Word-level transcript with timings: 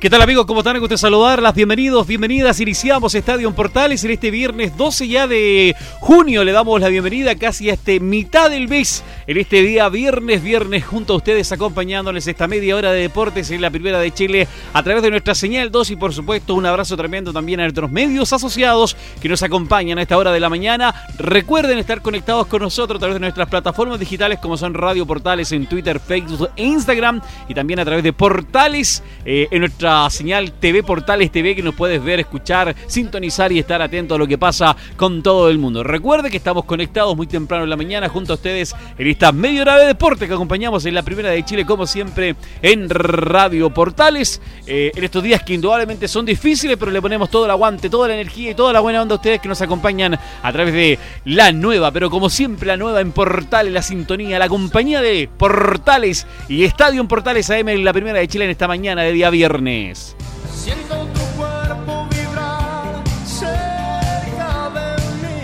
¿Qué 0.00 0.08
tal 0.08 0.22
amigos? 0.22 0.46
¿Cómo 0.46 0.60
están? 0.60 0.80
Gusto 0.80 0.96
saludarlas. 0.96 1.54
Bienvenidos, 1.54 2.06
bienvenidas. 2.06 2.58
Iniciamos 2.58 3.14
Estadio 3.14 3.54
Portales 3.54 4.02
en 4.02 4.12
este 4.12 4.30
viernes 4.30 4.74
12 4.74 5.08
ya 5.08 5.26
de 5.26 5.76
junio. 5.98 6.42
Le 6.42 6.52
damos 6.52 6.80
la 6.80 6.88
bienvenida 6.88 7.34
casi 7.34 7.68
a 7.68 7.74
este 7.74 8.00
mitad 8.00 8.48
del 8.48 8.66
mes. 8.66 9.04
En 9.26 9.36
este 9.36 9.60
día 9.60 9.90
viernes, 9.90 10.42
viernes, 10.42 10.86
junto 10.86 11.12
a 11.12 11.16
ustedes 11.16 11.52
acompañándoles 11.52 12.26
esta 12.26 12.48
media 12.48 12.76
hora 12.76 12.92
de 12.92 13.02
deportes 13.02 13.50
en 13.50 13.60
la 13.60 13.68
primera 13.68 14.00
de 14.00 14.10
Chile 14.10 14.48
a 14.72 14.82
través 14.82 15.02
de 15.02 15.10
nuestra 15.10 15.34
señal 15.34 15.70
2 15.70 15.90
y 15.90 15.96
por 15.96 16.14
supuesto 16.14 16.54
un 16.54 16.64
abrazo 16.64 16.96
tremendo 16.96 17.34
también 17.34 17.60
a 17.60 17.64
nuestros 17.64 17.90
medios 17.90 18.32
asociados 18.32 18.96
que 19.20 19.28
nos 19.28 19.42
acompañan 19.42 19.98
a 19.98 20.02
esta 20.02 20.16
hora 20.16 20.32
de 20.32 20.40
la 20.40 20.48
mañana. 20.48 20.94
Recuerden 21.18 21.76
estar 21.76 22.00
conectados 22.00 22.46
con 22.46 22.62
nosotros 22.62 22.96
a 22.96 23.00
través 23.00 23.16
de 23.16 23.20
nuestras 23.20 23.50
plataformas 23.50 24.00
digitales 24.00 24.38
como 24.38 24.56
son 24.56 24.72
Radio 24.72 25.04
Portales 25.04 25.52
en 25.52 25.66
Twitter, 25.66 26.00
Facebook 26.00 26.48
e 26.56 26.64
Instagram 26.64 27.20
y 27.50 27.52
también 27.52 27.80
a 27.80 27.84
través 27.84 28.02
de 28.02 28.14
Portales 28.14 29.02
eh, 29.26 29.46
en 29.50 29.60
nuestra 29.60 29.89
señal 30.10 30.52
TV 30.52 30.82
Portales 30.82 31.32
TV 31.32 31.56
que 31.56 31.62
nos 31.62 31.74
puedes 31.74 32.02
ver, 32.02 32.20
escuchar, 32.20 32.74
sintonizar 32.86 33.50
y 33.52 33.58
estar 33.58 33.82
atento 33.82 34.14
a 34.14 34.18
lo 34.18 34.26
que 34.26 34.38
pasa 34.38 34.76
con 34.96 35.22
todo 35.22 35.50
el 35.50 35.58
mundo. 35.58 35.82
Recuerde 35.82 36.30
que 36.30 36.36
estamos 36.36 36.64
conectados 36.64 37.16
muy 37.16 37.26
temprano 37.26 37.64
en 37.64 37.70
la 37.70 37.76
mañana 37.76 38.08
junto 38.08 38.32
a 38.32 38.36
ustedes 38.36 38.74
en 38.96 39.06
esta 39.06 39.32
media 39.32 39.62
hora 39.62 39.78
de 39.78 39.86
deporte 39.86 40.28
que 40.28 40.34
acompañamos 40.34 40.86
en 40.86 40.94
la 40.94 41.02
primera 41.02 41.30
de 41.30 41.44
Chile 41.44 41.66
como 41.66 41.86
siempre 41.86 42.36
en 42.62 42.88
Radio 42.88 43.70
Portales. 43.70 44.40
Eh, 44.66 44.92
en 44.94 45.04
estos 45.04 45.22
días 45.22 45.42
que 45.42 45.54
indudablemente 45.54 46.06
son 46.06 46.24
difíciles 46.24 46.76
pero 46.78 46.90
le 46.90 47.02
ponemos 47.02 47.30
todo 47.30 47.44
el 47.46 47.50
aguante, 47.50 47.90
toda 47.90 48.08
la 48.08 48.14
energía 48.14 48.50
y 48.52 48.54
toda 48.54 48.72
la 48.72 48.80
buena 48.80 49.02
onda 49.02 49.14
a 49.14 49.16
ustedes 49.16 49.40
que 49.40 49.48
nos 49.48 49.60
acompañan 49.60 50.18
a 50.42 50.52
través 50.52 50.72
de 50.72 50.98
la 51.24 51.52
nueva, 51.52 51.90
pero 51.90 52.10
como 52.10 52.30
siempre 52.30 52.68
la 52.68 52.76
nueva 52.76 53.00
en 53.00 53.12
Portales, 53.12 53.72
la 53.72 53.82
sintonía, 53.82 54.38
la 54.38 54.48
compañía 54.48 55.00
de 55.00 55.28
Portales 55.36 56.26
y 56.48 56.64
Estadio 56.64 57.00
en 57.00 57.08
Portales 57.08 57.50
AM 57.50 57.68
en 57.68 57.84
la 57.84 57.92
primera 57.92 58.18
de 58.18 58.28
Chile 58.28 58.44
en 58.44 58.50
esta 58.50 58.68
mañana 58.68 59.02
de 59.02 59.12
día 59.12 59.30
viernes. 59.30 59.79
Siento 59.82 61.06
tu 61.14 61.20
cuerpo 61.38 62.06
vibrar 62.10 63.02
cerca 63.24 64.70
de 64.74 65.02
mí. 65.22 65.40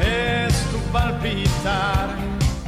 Es 0.00 0.54
tu 0.70 0.78
palpitar. 0.92 2.16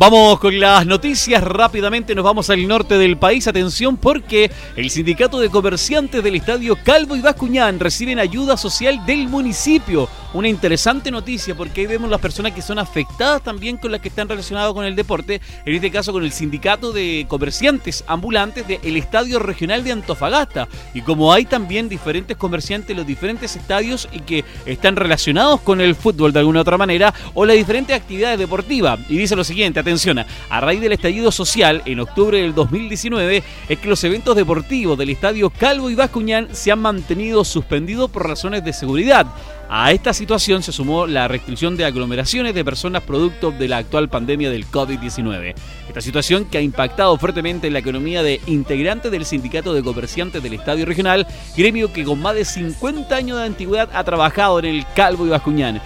Vamos 0.00 0.40
con 0.40 0.58
las 0.58 0.84
noticias 0.84 1.44
rápidamente, 1.44 2.12
nos 2.16 2.24
vamos 2.24 2.50
al 2.50 2.66
norte 2.66 2.98
del 2.98 3.16
país. 3.18 3.46
Atención 3.46 3.96
porque 3.96 4.50
el 4.74 4.90
sindicato 4.90 5.38
de 5.38 5.48
comerciantes 5.48 6.24
del 6.24 6.34
estadio 6.34 6.76
Calvo 6.82 7.14
y 7.14 7.20
Bascuñán 7.20 7.78
reciben 7.78 8.18
ayuda 8.18 8.56
social 8.56 9.06
del 9.06 9.28
municipio 9.28 10.08
una 10.34 10.48
interesante 10.48 11.10
noticia 11.10 11.54
porque 11.54 11.82
ahí 11.82 11.86
vemos 11.86 12.10
las 12.10 12.20
personas 12.20 12.52
que 12.52 12.62
son 12.62 12.78
afectadas 12.78 13.42
también 13.42 13.76
con 13.76 13.92
las 13.92 14.00
que 14.00 14.08
están 14.08 14.28
relacionadas 14.28 14.72
con 14.72 14.84
el 14.84 14.96
deporte, 14.96 15.40
en 15.64 15.74
este 15.74 15.90
caso 15.90 16.12
con 16.12 16.24
el 16.24 16.32
sindicato 16.32 16.92
de 16.92 17.26
comerciantes 17.28 18.04
ambulantes 18.06 18.66
del 18.66 18.96
Estadio 18.96 19.38
Regional 19.38 19.84
de 19.84 19.92
Antofagasta. 19.92 20.68
Y 20.94 21.02
como 21.02 21.32
hay 21.32 21.44
también 21.44 21.88
diferentes 21.88 22.36
comerciantes 22.36 22.90
en 22.90 22.96
los 22.96 23.06
diferentes 23.06 23.56
estadios 23.56 24.08
y 24.12 24.20
que 24.20 24.44
están 24.66 24.96
relacionados 24.96 25.60
con 25.60 25.80
el 25.80 25.94
fútbol 25.94 26.32
de 26.32 26.40
alguna 26.40 26.60
otra 26.60 26.78
manera 26.78 27.12
o 27.34 27.44
las 27.44 27.56
diferentes 27.56 27.96
actividades 27.96 28.38
deportivas. 28.38 28.98
Y 29.08 29.16
dice 29.16 29.36
lo 29.36 29.44
siguiente, 29.44 29.80
atención, 29.80 30.18
a 30.18 30.60
raíz 30.60 30.80
del 30.80 30.92
estallido 30.92 31.30
social 31.30 31.82
en 31.84 32.00
octubre 32.00 32.40
del 32.40 32.54
2019 32.54 33.42
es 33.68 33.78
que 33.78 33.88
los 33.88 34.02
eventos 34.04 34.36
deportivos 34.36 34.98
del 34.98 35.10
Estadio 35.10 35.50
Calvo 35.50 35.90
y 35.90 35.94
Bascuñán 35.94 36.48
se 36.52 36.72
han 36.72 36.80
mantenido 36.80 37.44
suspendidos 37.44 38.10
por 38.10 38.26
razones 38.26 38.64
de 38.64 38.72
seguridad. 38.72 39.26
A 39.74 39.90
esta 39.90 40.12
situación 40.12 40.62
se 40.62 40.70
sumó 40.70 41.06
la 41.06 41.28
restricción 41.28 41.78
de 41.78 41.86
aglomeraciones 41.86 42.54
de 42.54 42.62
personas 42.62 43.04
producto 43.04 43.52
de 43.52 43.68
la 43.68 43.78
actual 43.78 44.10
pandemia 44.10 44.50
del 44.50 44.66
COVID-19. 44.66 45.54
Esta 45.88 46.02
situación 46.02 46.44
que 46.44 46.58
ha 46.58 46.60
impactado 46.60 47.16
fuertemente 47.16 47.68
en 47.68 47.72
la 47.72 47.78
economía 47.78 48.22
de 48.22 48.42
integrantes 48.44 49.10
del 49.10 49.24
Sindicato 49.24 49.72
de 49.72 49.82
Comerciantes 49.82 50.42
del 50.42 50.52
Estadio 50.52 50.84
Regional, 50.84 51.26
gremio 51.56 51.90
que 51.90 52.04
con 52.04 52.20
más 52.20 52.34
de 52.34 52.44
50 52.44 53.16
años 53.16 53.38
de 53.38 53.46
antigüedad 53.46 53.88
ha 53.94 54.04
trabajado 54.04 54.58
en 54.58 54.66
el 54.66 54.84
Calvo 54.94 55.24
y 55.24 55.30
Bascuñán. 55.30 55.80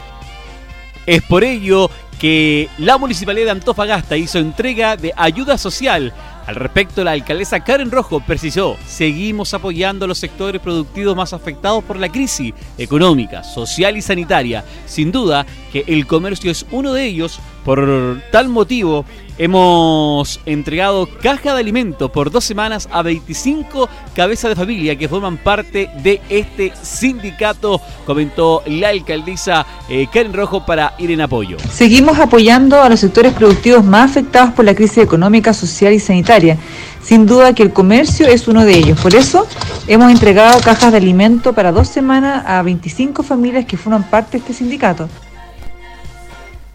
Es 1.06 1.22
por 1.22 1.44
ello 1.44 1.88
que 2.18 2.68
la 2.78 2.98
Municipalidad 2.98 3.44
de 3.44 3.50
Antofagasta 3.53 4.16
hizo 4.16 4.41
entrega 4.41 4.97
de 4.97 5.12
ayuda 5.16 5.58
social 5.58 6.12
al 6.46 6.54
respecto, 6.54 7.02
la 7.02 7.10
alcaldesa 7.10 7.64
Karen 7.64 7.90
Rojo 7.90 8.20
precisó, 8.20 8.76
seguimos 8.86 9.52
apoyando 9.52 10.04
a 10.04 10.08
los 10.08 10.18
sectores 10.18 10.60
productivos 10.60 11.16
más 11.16 11.32
afectados 11.32 11.82
por 11.82 11.98
la 11.98 12.08
crisis 12.08 12.54
económica, 12.78 13.42
social 13.42 13.96
y 13.96 14.02
sanitaria. 14.02 14.64
Sin 14.86 15.10
duda 15.10 15.44
que 15.72 15.82
el 15.88 16.06
comercio 16.06 16.52
es 16.52 16.64
uno 16.70 16.92
de 16.92 17.04
ellos. 17.04 17.40
Por 17.66 18.22
tal 18.31 18.49
motivo, 18.49 19.04
hemos 19.38 20.41
entregado 20.47 21.09
caja 21.21 21.53
de 21.53 21.59
alimentos 21.59 22.09
por 22.12 22.31
dos 22.31 22.44
semanas 22.44 22.88
a 22.93 23.03
25 23.03 23.88
cabezas 24.15 24.50
de 24.50 24.54
familia 24.54 24.97
que 24.97 25.09
forman 25.09 25.37
parte 25.37 25.91
de 26.00 26.21
este 26.28 26.72
sindicato, 26.81 27.81
comentó 28.04 28.62
la 28.66 28.91
alcaldesa 28.91 29.66
eh, 29.88 30.06
Karen 30.12 30.32
Rojo 30.32 30.65
para 30.65 30.94
ir 30.99 31.10
en 31.10 31.22
apoyo. 31.22 31.56
Seguimos 31.69 32.21
apoyando 32.21 32.81
a 32.81 32.88
los 32.88 33.00
sectores 33.00 33.32
productivos 33.32 33.84
más 33.84 34.12
afectados 34.12 34.54
por 34.54 34.65
la 34.65 34.77
crisis 34.77 34.98
económica, 34.98 35.53
social 35.53 35.93
y 35.93 35.98
sanitaria 35.98 36.56
sin 37.03 37.27
duda 37.27 37.53
que 37.53 37.65
el 37.65 37.72
comercio 37.72 38.28
es 38.28 38.47
uno 38.47 38.65
de 38.65 38.77
ellos. 38.77 39.00
Por 39.00 39.15
eso 39.16 39.47
hemos 39.88 40.12
entregado 40.12 40.60
cajas 40.60 40.93
de 40.93 40.98
alimento 40.98 41.53
para 41.53 41.72
dos 41.72 41.88
semanas 41.88 42.44
a 42.47 42.62
25 42.62 43.25
familias 43.25 43.65
que 43.65 43.77
forman 43.77 44.04
parte 44.04 44.33
de 44.33 44.38
este 44.38 44.53
sindicato. 44.53 45.09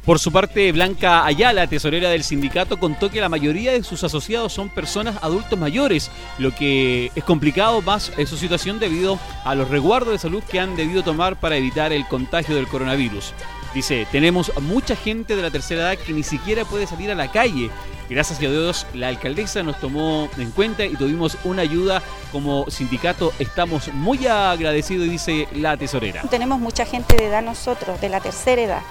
Por 0.06 0.17
su 0.17 0.31
parte, 0.31 0.72
Blanca 0.72 1.25
Ayala, 1.25 1.67
tesorera 1.67 2.09
del 2.09 2.23
sindicato, 2.23 2.79
contó 2.79 3.12
que 3.12 3.22
la 3.22 3.29
mayoría 3.29 3.72
de 3.72 3.84
sus 3.84 4.03
asociados 4.03 4.51
son 4.51 4.69
personas 4.69 5.17
adultos 5.22 5.59
mayores, 5.59 6.09
lo 6.39 6.56
que 6.56 7.12
es 7.13 7.23
complicado 7.23 7.81
más 7.84 8.11
en 8.17 8.25
su 8.25 8.35
situación 8.35 8.79
debido 8.79 9.19
a 9.44 9.53
los 9.53 9.69
resguardos 9.69 10.13
de 10.13 10.17
salud 10.17 10.44
que 10.44 10.59
han 10.59 10.75
debido 10.75 11.03
tomar 11.03 11.40
para 11.40 11.56
evitar 11.56 11.94
el 11.94 12.07
contagio 12.07 12.56
del 12.56 12.67
coronavirus. 12.67 13.34
Dice, 13.75 14.07
tenemos 14.11 14.51
mucha 14.61 14.95
gente 14.95 15.35
de 15.35 15.44
la 15.44 15.51
tercera 15.51 15.94
edad 15.94 16.03
que 16.03 16.13
ni 16.13 16.23
siquiera 16.23 16.66
puede 16.66 16.88
salir 16.88 17.11
a 17.11 17.16
la 17.16 17.31
calle 17.31 17.69
Gracias 18.11 18.40
a 18.40 18.41
Dios, 18.41 18.85
la 18.94 19.07
alcaldesa 19.07 19.63
nos 19.63 19.79
tomó 19.79 20.28
en 20.38 20.51
cuenta 20.51 20.84
y 20.84 20.97
tuvimos 20.97 21.38
una 21.45 21.61
ayuda 21.61 22.03
como 22.34 22.69
sindicato. 22.69 23.31
Estamos 23.40 23.88
muy 23.94 24.28
agradecidos, 24.28 25.09
dice 25.09 25.47
la 25.56 25.78
tesorera. 25.78 26.22
Tenemos 26.23 26.59
mucha 26.59 26.85
gente 26.85 27.16
de 27.16 27.28
edad 27.28 27.41
nosotros, 27.41 28.01
de 28.01 28.09
la 28.09 28.19
tercera 28.19 28.61
edad, 28.61 28.81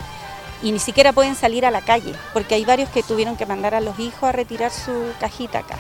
y 0.62 0.72
ni 0.72 0.78
siquiera 0.78 1.12
pueden 1.12 1.34
salir 1.34 1.64
a 1.64 1.70
la 1.70 1.80
calle, 1.80 2.14
porque 2.32 2.54
hay 2.54 2.64
varios 2.64 2.88
que 2.90 3.02
tuvieron 3.02 3.36
que 3.36 3.46
mandar 3.46 3.74
a 3.74 3.80
los 3.80 3.98
hijos 3.98 4.24
a 4.24 4.32
retirar 4.32 4.70
su 4.70 4.92
cajita 5.18 5.60
acá. 5.60 5.78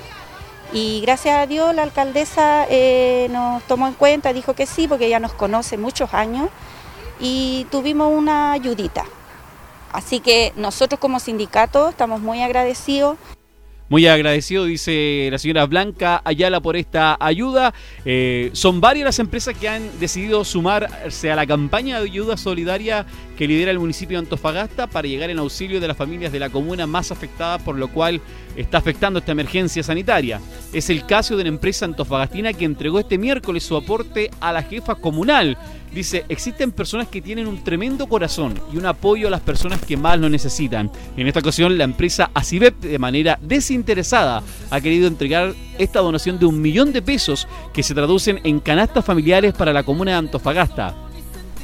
Y 0.72 1.00
gracias 1.00 1.36
a 1.36 1.46
Dios 1.46 1.74
la 1.74 1.82
alcaldesa 1.82 2.66
eh, 2.70 3.28
nos 3.30 3.62
tomó 3.64 3.88
en 3.88 3.94
cuenta, 3.94 4.32
dijo 4.32 4.54
que 4.54 4.66
sí, 4.66 4.86
porque 4.86 5.06
ella 5.06 5.18
nos 5.18 5.32
conoce 5.32 5.76
muchos 5.76 6.14
años, 6.14 6.48
y 7.20 7.66
tuvimos 7.70 8.12
una 8.12 8.52
ayudita. 8.52 9.04
Así 9.92 10.20
que 10.20 10.52
nosotros 10.56 11.00
como 11.00 11.20
sindicato 11.20 11.88
estamos 11.88 12.20
muy 12.20 12.42
agradecidos. 12.42 13.18
Muy 13.90 14.06
agradecido, 14.06 14.66
dice 14.66 15.28
la 15.32 15.38
señora 15.38 15.66
Blanca 15.66 16.22
Ayala, 16.24 16.60
por 16.60 16.76
esta 16.76 17.16
ayuda. 17.18 17.74
Eh, 18.04 18.50
son 18.52 18.80
varias 18.80 19.04
las 19.04 19.18
empresas 19.18 19.56
que 19.58 19.68
han 19.68 19.98
decidido 19.98 20.44
sumarse 20.44 21.32
a 21.32 21.34
la 21.34 21.44
campaña 21.44 21.98
de 21.98 22.04
ayuda 22.04 22.36
solidaria 22.36 23.04
que 23.36 23.48
lidera 23.48 23.72
el 23.72 23.80
municipio 23.80 24.16
de 24.16 24.26
Antofagasta 24.26 24.86
para 24.86 25.08
llegar 25.08 25.28
en 25.30 25.40
auxilio 25.40 25.80
de 25.80 25.88
las 25.88 25.96
familias 25.96 26.30
de 26.30 26.38
la 26.38 26.50
comuna 26.50 26.86
más 26.86 27.10
afectadas, 27.10 27.62
por 27.62 27.76
lo 27.76 27.88
cual 27.88 28.20
está 28.54 28.78
afectando 28.78 29.18
esta 29.18 29.32
emergencia 29.32 29.82
sanitaria. 29.82 30.40
Es 30.72 30.88
el 30.88 31.04
caso 31.04 31.34
de 31.34 31.42
una 31.42 31.48
empresa 31.48 31.84
antofagastina 31.84 32.52
que 32.52 32.66
entregó 32.66 33.00
este 33.00 33.18
miércoles 33.18 33.64
su 33.64 33.76
aporte 33.76 34.30
a 34.38 34.52
la 34.52 34.62
jefa 34.62 34.94
comunal 34.94 35.58
Dice, 35.92 36.24
existen 36.28 36.70
personas 36.70 37.08
que 37.08 37.20
tienen 37.20 37.48
un 37.48 37.64
tremendo 37.64 38.06
corazón 38.06 38.54
y 38.72 38.76
un 38.76 38.86
apoyo 38.86 39.26
a 39.26 39.30
las 39.30 39.40
personas 39.40 39.80
que 39.80 39.96
más 39.96 40.20
lo 40.20 40.28
necesitan. 40.28 40.90
En 41.16 41.26
esta 41.26 41.40
ocasión, 41.40 41.76
la 41.76 41.84
empresa 41.84 42.30
Acibep, 42.32 42.80
de 42.80 42.98
manera 42.98 43.38
desinteresada, 43.42 44.42
ha 44.70 44.80
querido 44.80 45.08
entregar 45.08 45.52
esta 45.78 46.00
donación 46.00 46.38
de 46.38 46.46
un 46.46 46.62
millón 46.62 46.92
de 46.92 47.02
pesos 47.02 47.48
que 47.72 47.82
se 47.82 47.94
traducen 47.94 48.40
en 48.44 48.60
canastas 48.60 49.04
familiares 49.04 49.52
para 49.52 49.72
la 49.72 49.82
comuna 49.82 50.12
de 50.12 50.18
Antofagasta. 50.18 50.94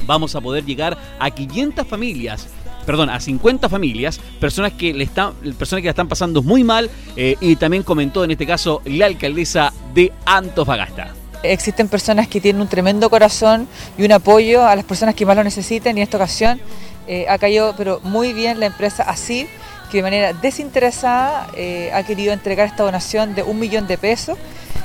Vamos 0.07 0.35
a 0.35 0.41
poder 0.41 0.65
llegar 0.65 0.99
a 1.19 1.31
500 1.31 1.87
familias 1.87 2.49
perdón, 2.87 3.11
a 3.11 3.19
50 3.19 3.69
familias, 3.69 4.21
personas 4.39 4.73
que 4.75 4.95
le 4.95 5.03
están, 5.03 5.33
personas 5.59 5.83
que 5.83 5.87
la 5.87 5.91
están 5.91 6.07
pasando 6.07 6.41
muy 6.41 6.63
mal, 6.63 6.89
eh, 7.17 7.37
y 7.41 7.57
también 7.57 7.83
comentó 7.83 8.23
en 8.23 8.31
este 8.31 8.47
caso 8.47 8.81
la 8.85 9.07
alcaldesa 9.07 9.73
de 9.93 10.13
Antofagasta. 10.25 11.16
Existen 11.43 11.89
personas 11.89 12.29
que 12.29 12.41
tienen 12.41 12.63
un 12.63 12.69
tremendo 12.69 13.09
corazón 13.11 13.69
y 13.97 14.05
un 14.05 14.13
apoyo 14.13 14.67
a 14.67 14.75
las 14.75 14.85
personas 14.85 15.15
que 15.15 15.27
más 15.27 15.37
lo 15.37 15.45
necesiten 15.45 15.97
y 15.97 16.01
en 16.01 16.05
esta 16.05 16.17
ocasión 16.17 16.61
eh, 17.07 17.27
ha 17.29 17.39
caído 17.39 17.75
pero 17.77 18.01
muy 18.03 18.33
bien 18.33 18.59
la 18.59 18.67
empresa 18.67 19.05
así 19.05 19.49
que 19.91 19.99
de 19.99 20.03
manera 20.03 20.33
desinteresada 20.33 21.49
eh, 21.55 21.91
ha 21.95 22.03
querido 22.03 22.33
entregar 22.33 22.67
esta 22.67 22.83
donación 22.83 23.35
de 23.35 23.43
un 23.43 23.59
millón 23.59 23.87
de 23.87 23.97
pesos 23.99 24.37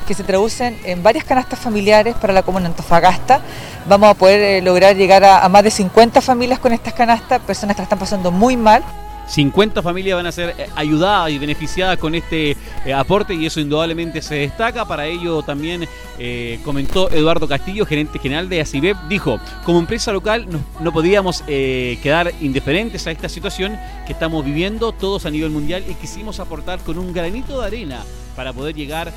que 0.07 0.13
se 0.13 0.23
traducen 0.23 0.77
en 0.83 1.01
varias 1.01 1.23
canastas 1.23 1.59
familiares 1.59 2.15
para 2.15 2.33
la 2.33 2.43
comuna 2.43 2.67
Antofagasta. 2.67 3.41
Vamos 3.87 4.09
a 4.09 4.13
poder 4.13 4.41
eh, 4.41 4.61
lograr 4.61 4.95
llegar 4.95 5.23
a, 5.23 5.43
a, 5.43 5.49
más 5.49 5.63
de 5.63 5.71
50 5.71 6.21
familias 6.21 6.59
con 6.59 6.73
estas 6.73 6.93
canastas, 6.93 7.39
personas 7.41 7.75
que 7.75 7.81
la 7.81 7.83
están 7.83 7.99
pasando 7.99 8.31
muy 8.31 8.57
mal. 8.57 8.83
50 9.31 9.81
familias 9.81 10.17
van 10.17 10.25
a 10.25 10.31
ser 10.31 10.53
eh, 10.57 10.67
ayudadas 10.75 11.31
y 11.31 11.39
beneficiadas 11.39 11.97
con 11.97 12.15
este 12.15 12.57
eh, 12.85 12.93
aporte 12.93 13.33
y 13.33 13.45
eso 13.45 13.61
indudablemente 13.61 14.21
se 14.21 14.35
destaca. 14.35 14.85
Para 14.85 15.05
ello 15.05 15.41
también 15.41 15.87
eh, 16.19 16.59
comentó 16.65 17.09
Eduardo 17.09 17.47
Castillo, 17.47 17.85
gerente 17.85 18.19
general 18.19 18.49
de 18.49 18.59
ACIBEP, 18.59 18.97
dijo, 19.07 19.39
como 19.63 19.79
empresa 19.79 20.11
local 20.11 20.47
no, 20.49 20.59
no 20.81 20.91
podíamos 20.91 21.41
quedar 21.41 22.31
indiferentes 22.41 23.07
a 23.07 23.11
esta 23.11 23.29
situación 23.29 23.77
que 24.05 24.13
estamos 24.13 24.43
viviendo 24.43 24.91
todos 24.91 25.25
a 25.25 25.31
nivel 25.31 25.49
mundial 25.49 25.83
y 25.87 25.93
quisimos 25.95 26.39
aportar 26.39 26.79
con 26.79 26.97
un 26.97 27.13
granito 27.13 27.61
de 27.61 27.67
arena 27.67 28.03
para 28.35 28.53
poder 28.53 28.75
llegar 28.75 29.11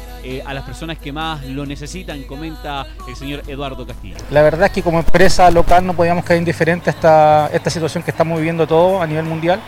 a 0.44 0.54
las 0.54 0.64
personas 0.64 0.98
que 0.98 1.12
más 1.12 1.44
lo 1.44 1.66
necesitan, 1.66 2.22
comenta 2.24 2.86
el 3.08 3.16
señor 3.16 3.42
Eduardo 3.46 3.86
Castillo. 3.86 4.16
La 4.30 4.42
verdad 4.42 4.66
es 4.66 4.72
que 4.72 4.82
como 4.82 4.98
empresa 4.98 5.50
local 5.50 5.86
no 5.86 5.94
podíamos 5.94 6.24
quedar 6.24 6.38
indiferentes 6.38 6.88
a 6.88 6.90
esta, 6.90 7.50
esta 7.52 7.70
situación 7.70 8.02
que 8.02 8.10
estamos 8.10 8.38
viviendo 8.38 8.66
todos 8.66 9.00
a 9.00 9.06
nivel 9.06 9.24
mundial 9.24 9.60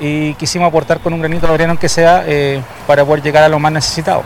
y 0.00 0.34
quisimos 0.34 0.68
aportar 0.68 1.00
con 1.00 1.12
un 1.12 1.20
granito 1.20 1.46
de 1.46 1.54
arena 1.54 1.70
aunque 1.70 1.88
sea 1.88 2.24
eh, 2.26 2.62
para 2.86 3.04
poder 3.04 3.22
llegar 3.22 3.44
a 3.44 3.48
los 3.48 3.60
más 3.60 3.72
necesitados. 3.72 4.24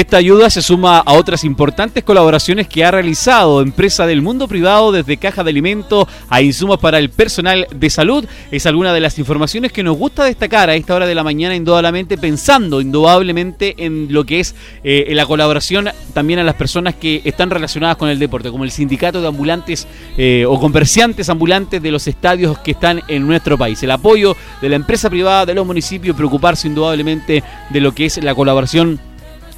Esta 0.00 0.16
ayuda 0.16 0.48
se 0.48 0.62
suma 0.62 1.00
a 1.00 1.12
otras 1.12 1.44
importantes 1.44 2.02
colaboraciones 2.04 2.66
que 2.66 2.86
ha 2.86 2.90
realizado 2.90 3.60
empresa 3.60 4.06
del 4.06 4.22
mundo 4.22 4.48
privado 4.48 4.92
desde 4.92 5.18
caja 5.18 5.44
de 5.44 5.50
alimentos 5.50 6.08
a 6.30 6.40
insumos 6.40 6.78
para 6.78 6.96
el 6.96 7.10
personal 7.10 7.66
de 7.70 7.90
salud. 7.90 8.24
Es 8.50 8.64
alguna 8.64 8.94
de 8.94 9.00
las 9.00 9.18
informaciones 9.18 9.72
que 9.72 9.82
nos 9.82 9.98
gusta 9.98 10.24
destacar 10.24 10.70
a 10.70 10.74
esta 10.74 10.94
hora 10.94 11.06
de 11.06 11.14
la 11.14 11.22
mañana, 11.22 11.54
indudablemente 11.54 12.16
pensando 12.16 12.80
indudablemente 12.80 13.74
en 13.84 14.10
lo 14.10 14.24
que 14.24 14.40
es 14.40 14.54
eh, 14.84 15.06
la 15.10 15.26
colaboración 15.26 15.90
también 16.14 16.38
a 16.38 16.44
las 16.44 16.54
personas 16.54 16.94
que 16.94 17.20
están 17.26 17.50
relacionadas 17.50 17.98
con 17.98 18.08
el 18.08 18.18
deporte, 18.18 18.50
como 18.50 18.64
el 18.64 18.70
sindicato 18.70 19.20
de 19.20 19.28
ambulantes 19.28 19.86
eh, 20.16 20.46
o 20.48 20.58
comerciantes 20.58 21.28
ambulantes 21.28 21.82
de 21.82 21.90
los 21.90 22.08
estadios 22.08 22.58
que 22.60 22.70
están 22.70 23.02
en 23.06 23.26
nuestro 23.26 23.58
país. 23.58 23.82
El 23.82 23.90
apoyo 23.90 24.34
de 24.62 24.70
la 24.70 24.76
empresa 24.76 25.10
privada, 25.10 25.44
de 25.44 25.52
los 25.52 25.66
municipios, 25.66 26.16
preocuparse 26.16 26.68
indudablemente 26.68 27.44
de 27.68 27.80
lo 27.82 27.92
que 27.92 28.06
es 28.06 28.16
la 28.24 28.34
colaboración 28.34 28.98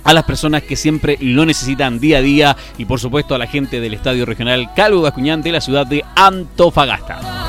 a 0.05 0.13
las 0.13 0.25
personas 0.25 0.63
que 0.63 0.77
siempre 0.77 1.17
lo 1.21 1.45
necesitan 1.45 2.01
día 2.01 2.19
a 2.19 2.23
día 2.23 2.57
y 2.79 2.85
por 2.85 3.01
supuesto 3.01 3.35
a 3.35 3.39
la 3.39 3.47
gente 3.47 3.81
del 3.81 3.95
Estadio 3.95 4.27
Regional 4.27 4.71
Calvo 4.75 5.03
Bascuñán 5.03 5.43
de 5.43 5.53
la 5.53 5.61
ciudad 5.61 5.87
de 5.87 6.05
Antofagasta. 6.15 7.43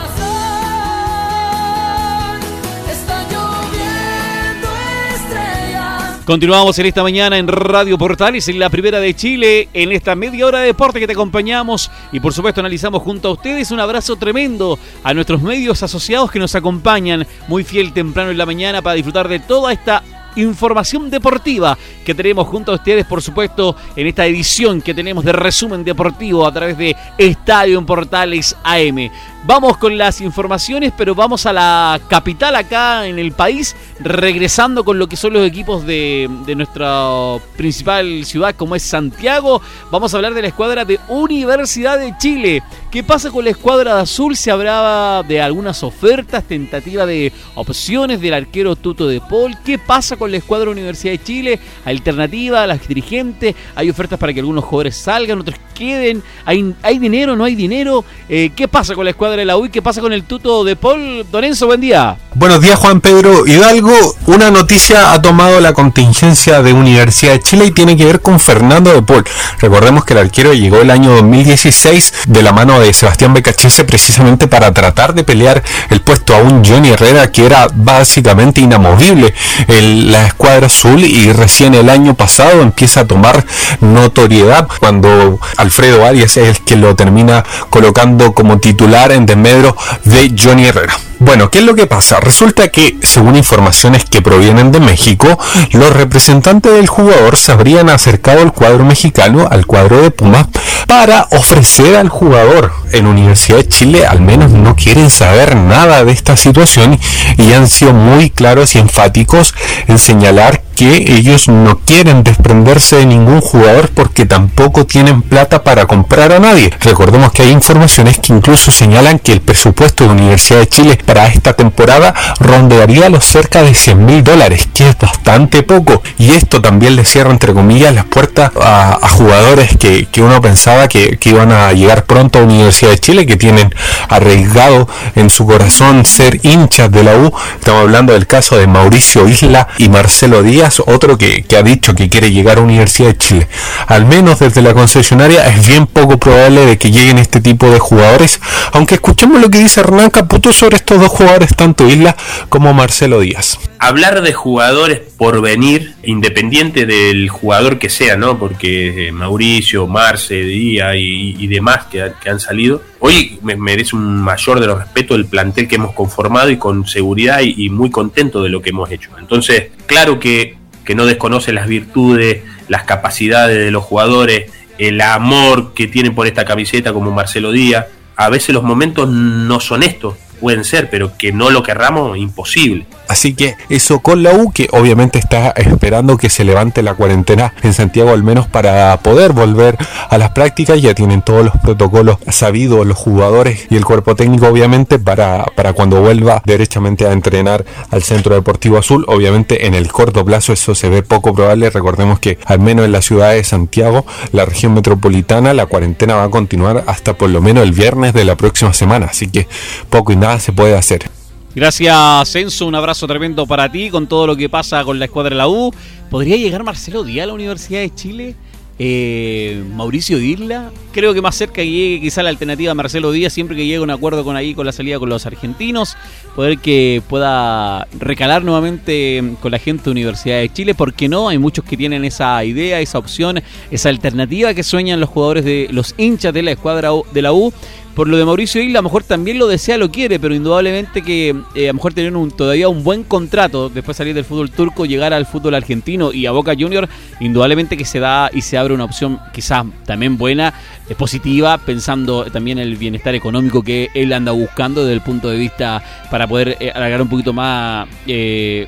Continuamos 6.25 6.79
en 6.79 6.85
esta 6.85 7.03
mañana 7.03 7.37
en 7.37 7.49
Radio 7.49 7.97
Portales, 7.97 8.47
en 8.47 8.57
la 8.57 8.69
primera 8.69 9.01
de 9.01 9.13
Chile, 9.13 9.67
en 9.73 9.91
esta 9.91 10.15
media 10.15 10.47
hora 10.47 10.59
de 10.59 10.67
deporte 10.67 11.01
que 11.01 11.05
te 11.05 11.11
acompañamos 11.11 11.91
y 12.13 12.21
por 12.21 12.33
supuesto 12.33 12.61
analizamos 12.61 13.01
junto 13.03 13.27
a 13.27 13.31
ustedes. 13.33 13.71
Un 13.71 13.81
abrazo 13.81 14.15
tremendo 14.15 14.79
a 15.03 15.13
nuestros 15.13 15.41
medios 15.41 15.83
asociados 15.83 16.31
que 16.31 16.39
nos 16.39 16.55
acompañan 16.55 17.27
muy 17.49 17.65
fiel 17.65 17.91
temprano 17.91 18.31
en 18.31 18.37
la 18.37 18.45
mañana 18.45 18.81
para 18.81 18.95
disfrutar 18.95 19.27
de 19.27 19.39
toda 19.39 19.73
esta 19.73 20.01
información 20.35 21.09
deportiva 21.09 21.77
que 22.05 22.13
tenemos 22.13 22.47
junto 22.47 22.71
a 22.71 22.75
ustedes, 22.75 23.05
por 23.05 23.21
supuesto, 23.21 23.75
en 23.95 24.07
esta 24.07 24.25
edición 24.25 24.81
que 24.81 24.93
tenemos 24.93 25.23
de 25.23 25.31
resumen 25.31 25.83
deportivo 25.83 26.45
a 26.45 26.53
través 26.53 26.77
de 26.77 26.95
Estadio 27.17 27.79
en 27.79 27.85
Portales 27.85 28.55
AM. 28.63 29.09
Vamos 29.45 29.75
con 29.75 29.97
las 29.97 30.21
informaciones, 30.21 30.93
pero 30.95 31.15
vamos 31.15 31.45
a 31.45 31.51
la 31.51 31.99
capital 32.07 32.55
acá 32.55 33.05
en 33.05 33.19
el 33.19 33.33
país, 33.33 33.75
regresando 33.99 34.85
con 34.85 34.97
lo 34.97 35.07
que 35.07 35.17
son 35.17 35.33
los 35.33 35.45
equipos 35.45 35.85
de, 35.85 36.29
nuestra 36.55 37.09
principal 37.57 38.23
ciudad, 38.23 38.55
como 38.55 38.73
es 38.73 38.83
Santiago. 38.83 39.61
Vamos 39.91 40.13
a 40.13 40.17
hablar 40.17 40.33
de 40.33 40.43
la 40.43 40.47
escuadra 40.47 40.85
de 40.85 40.97
Universidad 41.09 41.99
de 41.99 42.15
Chile. 42.17 42.63
¿Qué 42.89 43.03
pasa 43.03 43.31
con 43.31 43.43
la 43.43 43.51
escuadra 43.51 43.95
de 43.95 44.01
azul? 44.03 44.37
Se 44.37 44.49
hablaba 44.49 45.23
de 45.23 45.41
algunas 45.41 45.83
ofertas, 45.83 46.45
tentativa 46.45 47.05
de 47.05 47.33
opciones 47.55 48.21
del 48.21 48.35
arquero 48.35 48.77
Tuto 48.77 49.07
de 49.07 49.19
Paul. 49.19 49.57
¿Qué 49.65 49.77
pasa 49.77 50.15
con 50.15 50.31
la 50.31 50.37
escuadra 50.37 50.69
Universidad 50.69 51.11
de 51.11 51.23
Chile? 51.23 51.59
Alternativa, 51.83 52.65
las 52.65 52.87
dirigentes, 52.87 53.55
hay 53.75 53.89
ofertas 53.89 54.17
para 54.17 54.33
que 54.33 54.39
algunos 54.39 54.63
jugadores 54.63 54.95
salgan, 54.95 55.41
otros 55.41 55.57
queden. 55.73 56.23
¿Hay, 56.45 56.73
hay 56.81 56.99
dinero, 56.99 57.35
no 57.35 57.43
hay 57.43 57.55
dinero? 57.55 58.05
Eh, 58.29 58.51
¿Qué 58.55 58.67
pasa 58.67 58.95
con 58.95 59.05
la 59.05 59.11
escuadra 59.11 59.37
de 59.37 59.45
la 59.45 59.57
UI? 59.57 59.69
¿Qué 59.69 59.81
pasa 59.81 60.01
con 60.01 60.13
el 60.13 60.23
tuto 60.23 60.63
de 60.63 60.75
Paul? 60.75 61.25
Dorenzo, 61.31 61.67
buen 61.67 61.81
día. 61.81 62.17
Buenos 62.35 62.61
días, 62.61 62.79
Juan 62.79 63.01
Pedro 63.01 63.45
Hidalgo. 63.45 63.93
Una 64.25 64.49
noticia 64.49 65.13
ha 65.13 65.21
tomado 65.21 65.59
la 65.59 65.73
contingencia 65.73 66.61
de 66.61 66.73
Universidad 66.73 67.33
de 67.33 67.39
Chile 67.41 67.65
y 67.67 67.71
tiene 67.71 67.95
que 67.95 68.05
ver 68.05 68.21
con 68.21 68.39
Fernando 68.39 68.93
de 68.93 69.01
Paul. 69.01 69.23
Recordemos 69.59 70.05
que 70.05 70.13
el 70.13 70.19
arquero 70.19 70.53
llegó 70.53 70.77
el 70.77 70.91
año 70.91 71.11
2016 71.11 72.13
de 72.27 72.41
la 72.41 72.51
mano 72.51 72.79
de 72.79 72.93
Sebastián 72.93 73.33
Becachese 73.33 73.83
precisamente 73.83 74.47
para 74.47 74.73
tratar 74.73 75.13
de 75.13 75.23
pelear 75.23 75.63
el 75.89 76.01
puesto 76.01 76.35
a 76.35 76.39
un 76.39 76.63
Johnny 76.63 76.89
Herrera 76.89 77.31
que 77.31 77.45
era 77.45 77.67
básicamente 77.73 78.61
inamovible 78.61 79.33
en 79.67 80.11
la 80.11 80.25
escuadra 80.25 80.67
azul 80.67 81.03
y 81.03 81.31
recién 81.31 81.75
el 81.75 81.89
año 81.89 82.15
pasado 82.15 82.61
empieza 82.61 83.01
a 83.01 83.07
tomar 83.07 83.45
notoriedad 83.79 84.67
cuando 84.79 85.39
Alfredo 85.73 86.05
Arias 86.05 86.37
es 86.37 86.49
el 86.49 86.63
que 86.63 86.75
lo 86.75 86.95
termina 86.95 87.43
colocando 87.71 88.35
como 88.35 88.59
titular 88.59 89.11
en 89.11 89.25
desmedro 89.25 89.75
de 90.03 90.31
Johnny 90.37 90.65
Herrera. 90.65 90.95
Bueno, 91.17 91.49
¿qué 91.49 91.59
es 91.59 91.65
lo 91.65 91.73
que 91.73 91.87
pasa? 91.87 92.19
Resulta 92.19 92.67
que, 92.67 92.97
según 93.01 93.35
informaciones 93.35 94.05
que 94.05 94.21
provienen 94.21 94.71
de 94.71 94.79
México, 94.79 95.39
los 95.71 95.91
representantes 95.91 96.73
del 96.73 96.87
jugador 96.87 97.37
se 97.37 97.53
habrían 97.53 97.89
acercado 97.89 98.41
al 98.41 98.53
cuadro 98.53 98.85
mexicano, 98.85 99.47
al 99.49 99.65
cuadro 99.65 100.01
de 100.01 100.11
Pumas, 100.11 100.47
para 100.85 101.27
ofrecer 101.31 101.95
al 101.95 102.09
jugador 102.09 102.71
en 102.91 103.07
Universidad 103.07 103.57
de 103.57 103.67
Chile, 103.67 104.05
al 104.05 104.21
menos 104.21 104.51
no 104.51 104.75
quieren 104.75 105.09
saber 105.09 105.55
nada 105.55 106.03
de 106.03 106.11
esta 106.11 106.37
situación 106.37 106.99
y 107.37 107.53
han 107.53 107.67
sido 107.67 107.93
muy 107.93 108.29
claros 108.29 108.75
y 108.75 108.79
enfáticos 108.79 109.55
en 109.87 109.97
señalar 109.97 110.61
que 110.75 111.15
ellos 111.15 111.47
no 111.47 111.79
quieren 111.79 112.23
desprenderse 112.23 112.97
de 112.97 113.05
ningún 113.05 113.41
jugador 113.41 113.89
porque 113.89 114.25
tampoco 114.25 114.85
tienen 114.85 115.21
plata 115.21 115.52
para 115.61 115.85
comprar 115.85 116.31
a 116.31 116.39
nadie. 116.39 116.71
Recordemos 116.79 117.31
que 117.31 117.43
hay 117.43 117.51
informaciones 117.51 118.17
que 118.19 118.33
incluso 118.33 118.71
señalan 118.71 119.19
que 119.19 119.33
el 119.33 119.41
presupuesto 119.41 120.05
de 120.05 120.11
Universidad 120.11 120.59
de 120.59 120.67
Chile 120.67 120.99
para 121.05 121.27
esta 121.27 121.53
temporada 121.53 122.13
rondearía 122.39 123.09
los 123.09 123.25
cerca 123.25 123.61
de 123.61 123.73
100 123.73 124.05
mil 124.05 124.23
dólares, 124.23 124.67
que 124.73 124.89
es 124.89 124.97
bastante 124.97 125.63
poco. 125.63 126.01
Y 126.17 126.31
esto 126.31 126.61
también 126.61 126.95
le 126.95 127.05
cierra, 127.05 127.31
entre 127.31 127.53
comillas, 127.53 127.93
las 127.93 128.05
puertas 128.05 128.51
a, 128.59 128.97
jugadores 129.09 129.77
que, 129.77 130.05
que, 130.05 130.21
uno 130.21 130.41
pensaba 130.41 130.87
que, 130.87 131.17
que, 131.17 131.29
iban 131.29 131.51
a 131.51 131.71
llegar 131.73 132.05
pronto 132.05 132.39
a 132.39 132.43
Universidad 132.43 132.91
de 132.91 132.97
Chile, 132.97 133.25
que 133.25 133.37
tienen 133.37 133.73
arriesgado 134.09 134.87
en 135.15 135.29
su 135.29 135.45
corazón 135.45 136.05
ser 136.05 136.39
hinchas 136.43 136.91
de 136.91 137.03
la 137.03 137.15
U. 137.15 137.31
Estamos 137.59 137.81
hablando 137.81 138.13
del 138.13 138.27
caso 138.27 138.57
de 138.57 138.67
Mauricio 138.67 139.27
Isla 139.27 139.67
y 139.77 139.89
Marcelo 139.89 140.41
Díaz, 140.41 140.81
otro 140.85 141.17
que, 141.17 141.43
que 141.43 141.57
ha 141.57 141.63
dicho 141.63 141.93
que 141.93 142.09
quiere 142.09 142.31
llegar 142.31 142.57
a 142.57 142.61
Universidad 142.61 143.09
de 143.09 143.17
Chile. 143.17 143.47
Al 143.87 144.05
menos 144.05 144.39
desde 144.39 144.61
la 144.61 144.73
concesionaria 144.73 145.42
es 145.47 145.67
bien 145.67 145.87
poco 145.87 146.17
probable 146.17 146.65
de 146.65 146.77
que 146.77 146.91
lleguen 146.91 147.19
este 147.19 147.41
tipo 147.41 147.69
de 147.69 147.79
jugadores, 147.79 148.39
aunque 148.71 148.95
escuchemos 148.95 149.41
lo 149.41 149.49
que 149.49 149.59
dice 149.59 149.81
Hernán 149.81 150.09
Caputo 150.09 150.53
sobre 150.53 150.77
estos 150.77 150.99
dos 150.99 151.09
jugadores, 151.09 151.55
tanto 151.55 151.87
Isla 151.87 152.15
como 152.49 152.73
Marcelo 152.73 153.19
Díaz. 153.19 153.59
Hablar 153.79 154.21
de 154.21 154.33
jugadores 154.33 155.01
por 155.17 155.41
venir, 155.41 155.93
independiente 156.03 156.85
del 156.85 157.29
jugador 157.29 157.79
que 157.79 157.89
sea, 157.89 158.15
¿no? 158.15 158.39
Porque 158.39 159.07
eh, 159.07 159.11
Mauricio, 159.11 159.87
Marce, 159.87 160.35
Díaz 160.35 160.95
y, 160.95 161.35
y 161.37 161.47
demás 161.47 161.85
que, 161.91 162.01
han 162.01 162.39
salido, 162.39 162.81
hoy 162.99 163.39
me 163.41 163.55
merece 163.55 163.95
un 163.95 164.21
mayor 164.21 164.59
de 164.59 164.67
los 164.67 164.79
respetos 164.79 165.17
el 165.17 165.25
plantel 165.25 165.67
que 165.67 165.75
hemos 165.75 165.93
conformado 165.93 166.49
y 166.49 166.57
con 166.57 166.87
seguridad 166.87 167.41
y, 167.41 167.65
y 167.65 167.69
muy 167.69 167.89
contento 167.89 168.41
de 168.41 168.49
lo 168.49 168.61
que 168.61 168.69
hemos 168.69 168.89
hecho. 168.91 169.09
Entonces, 169.19 169.71
claro 169.85 170.19
que, 170.19 170.57
que 170.85 170.95
no 170.95 171.05
desconoce 171.05 171.51
las 171.51 171.67
virtudes, 171.67 172.43
las 172.67 172.83
capacidades 172.83 173.57
de 173.57 173.71
los 173.71 173.83
jugadores, 173.83 174.49
el 174.77 175.01
amor 175.01 175.73
que 175.73 175.87
tienen 175.87 176.15
por 176.15 176.27
esta 176.27 176.45
camiseta 176.45 176.93
como 176.93 177.11
Marcelo 177.11 177.51
Díaz. 177.51 177.85
A 178.15 178.29
veces 178.29 178.53
los 178.53 178.63
momentos 178.63 179.09
no 179.09 179.59
son 179.59 179.83
estos, 179.83 180.15
pueden 180.39 180.63
ser, 180.63 180.89
pero 180.89 181.17
que 181.17 181.31
no 181.31 181.49
lo 181.49 181.63
querramos, 181.63 182.17
imposible. 182.17 182.85
Así 183.07 183.33
que 183.33 183.55
eso 183.69 183.99
con 183.99 184.23
la 184.23 184.33
U, 184.33 184.51
que 184.51 184.67
obviamente 184.71 185.19
está 185.19 185.49
esperando 185.55 186.17
que 186.17 186.29
se 186.29 186.43
levante 186.43 186.83
la 186.83 186.95
cuarentena 186.95 187.53
en 187.61 187.73
Santiago 187.73 188.11
al 188.11 188.23
menos 188.23 188.47
para 188.47 188.97
poder 188.97 189.33
volver 189.33 189.77
a 190.09 190.17
las 190.17 190.31
prácticas. 190.31 190.81
Ya 190.81 190.93
tienen 190.93 191.21
todos 191.21 191.45
los 191.45 191.53
protocolos 191.61 192.17
sabidos 192.29 192.85
los 192.85 192.97
jugadores 192.97 193.67
y 193.69 193.75
el 193.75 193.85
cuerpo 193.85 194.15
técnico 194.15 194.47
obviamente 194.47 194.99
para, 194.99 195.45
para 195.55 195.73
cuando 195.73 196.01
vuelva 196.01 196.41
derechamente 196.45 197.05
a 197.05 197.11
entrenar 197.11 197.65
al 197.91 198.03
Centro 198.03 198.35
Deportivo 198.35 198.77
Azul. 198.77 199.05
Obviamente 199.07 199.67
en 199.67 199.73
el 199.73 199.91
corto 199.91 200.25
plazo 200.25 200.53
eso 200.53 200.75
se 200.75 200.89
ve 200.89 201.03
poco 201.03 201.33
probable. 201.33 201.69
Recordemos 201.69 202.19
que 202.19 202.37
al 202.45 202.59
menos 202.59 202.85
en 202.85 202.91
la 202.91 203.01
ciudad 203.01 203.31
de 203.31 203.43
Santiago, 203.43 204.05
la 204.31 204.45
región 204.45 204.73
metropolitana, 204.73 205.53
la 205.53 205.65
cuarentena 205.65 206.15
va 206.15 206.25
a 206.25 206.29
continuar 206.29 206.83
hasta 206.87 207.13
por 207.13 207.29
lo 207.29 207.41
menos 207.41 207.63
el 207.63 207.71
viernes 207.71 208.13
de 208.13 208.25
la 208.25 208.35
próxima 208.35 208.73
semana. 208.73 209.07
Así 209.07 209.27
que 209.27 209.47
poco 209.89 210.11
y 210.11 210.15
nada 210.15 210.39
se 210.39 210.53
puede 210.53 210.75
hacer. 210.75 211.22
Gracias, 211.55 212.29
Censo. 212.31 212.65
Un 212.65 212.73
abrazo 212.73 213.05
tremendo 213.05 213.45
para 213.45 213.71
ti 213.71 213.91
con 213.91 214.07
todo 214.07 214.25
lo 214.25 214.35
que 214.35 214.49
pasa 214.49 214.83
con 214.83 214.97
la 214.97 215.05
escuadra 215.05 215.29
de 215.29 215.35
la 215.35 215.47
U. 215.47 215.71
¿Podría 216.09 216.35
llegar 216.35 216.63
Marcelo 216.63 217.03
Díaz 217.03 217.25
a 217.25 217.27
la 217.27 217.33
Universidad 217.33 217.81
de 217.81 217.93
Chile? 217.93 218.35
Eh, 218.79 219.63
Mauricio 219.75 220.17
Dirla, 220.17 220.71
creo 220.91 221.13
que 221.13 221.21
más 221.21 221.35
cerca 221.35 221.61
llegue 221.61 222.01
quizá 222.01 222.23
la 222.23 222.29
alternativa 222.29 222.73
Marcelo 222.73 223.11
Díaz, 223.11 223.31
siempre 223.31 223.55
que 223.55 223.67
llegue 223.67 223.79
un 223.79 223.91
acuerdo 223.91 224.23
con 224.23 224.35
ahí 224.35 224.55
con 224.55 224.65
la 224.65 224.71
salida 224.71 224.97
con 224.97 225.09
los 225.09 225.27
argentinos, 225.27 225.95
poder 226.35 226.57
que 226.57 227.03
pueda 227.07 227.87
recalar 227.99 228.43
nuevamente 228.43 229.23
con 229.41 229.51
la 229.51 229.59
gente 229.59 229.83
de 229.85 229.91
Universidad 229.91 230.39
de 230.39 230.51
Chile, 230.51 230.73
porque 230.73 231.07
no, 231.07 231.29
hay 231.29 231.37
muchos 231.37 231.63
que 231.63 231.77
tienen 231.77 232.03
esa 232.03 232.43
idea, 232.43 232.79
esa 232.81 232.97
opción, 232.97 233.43
esa 233.69 233.89
alternativa 233.89 234.55
que 234.55 234.63
sueñan 234.63 234.99
los 234.99 235.09
jugadores 235.09 235.45
de 235.45 235.67
los 235.69 235.93
hinchas 235.99 236.33
de 236.33 236.41
la 236.41 236.51
escuadra 236.51 236.89
de 237.13 237.21
la 237.21 237.31
U 237.31 237.53
por 237.95 238.07
lo 238.07 238.17
de 238.17 238.25
Mauricio 238.25 238.61
Isla, 238.61 238.79
a 238.79 238.81
lo 238.81 238.89
mejor 238.89 239.03
también 239.03 239.37
lo 239.37 239.47
desea, 239.47 239.77
lo 239.77 239.91
quiere, 239.91 240.19
pero 240.19 240.33
indudablemente 240.33 241.01
que 241.03 241.35
eh, 241.55 241.65
a 241.65 241.67
lo 241.67 241.73
mejor 241.75 241.93
tener 241.93 242.15
un, 242.15 242.31
todavía 242.31 242.67
un 242.67 242.83
buen 242.83 243.03
contrato, 243.03 243.69
después 243.69 243.97
salir 243.97 244.15
del 244.15 244.25
fútbol 244.25 244.49
turco, 244.49 244.85
llegar 244.85 245.13
al 245.13 245.25
fútbol 245.25 245.53
argentino 245.55 246.11
y 246.11 246.25
a 246.25 246.31
Boca 246.31 246.53
Junior, 246.57 246.89
indudablemente 247.19 247.77
que 247.77 247.85
se 247.85 247.99
da 247.99 248.29
y 248.33 248.41
se 248.41 248.57
abre 248.57 248.73
una 248.73 248.85
opción 248.85 249.19
quizás 249.31 249.65
también 249.85 250.17
buena, 250.17 250.53
eh, 250.89 250.95
positiva, 250.95 251.59
pensando 251.59 252.25
también 252.25 252.57
en 252.57 252.67
el 252.67 252.77
bienestar 252.77 253.13
económico 253.13 253.61
que 253.61 253.89
él 253.93 254.11
anda 254.11 254.31
buscando 254.31 254.81
desde 254.81 254.95
el 254.95 255.01
punto 255.01 255.29
de 255.29 255.37
vista 255.37 255.83
para 256.09 256.27
poder 256.27 256.57
eh, 256.59 256.71
alargar 256.73 257.01
un 257.01 257.09
poquito 257.09 257.31
más 257.33 257.87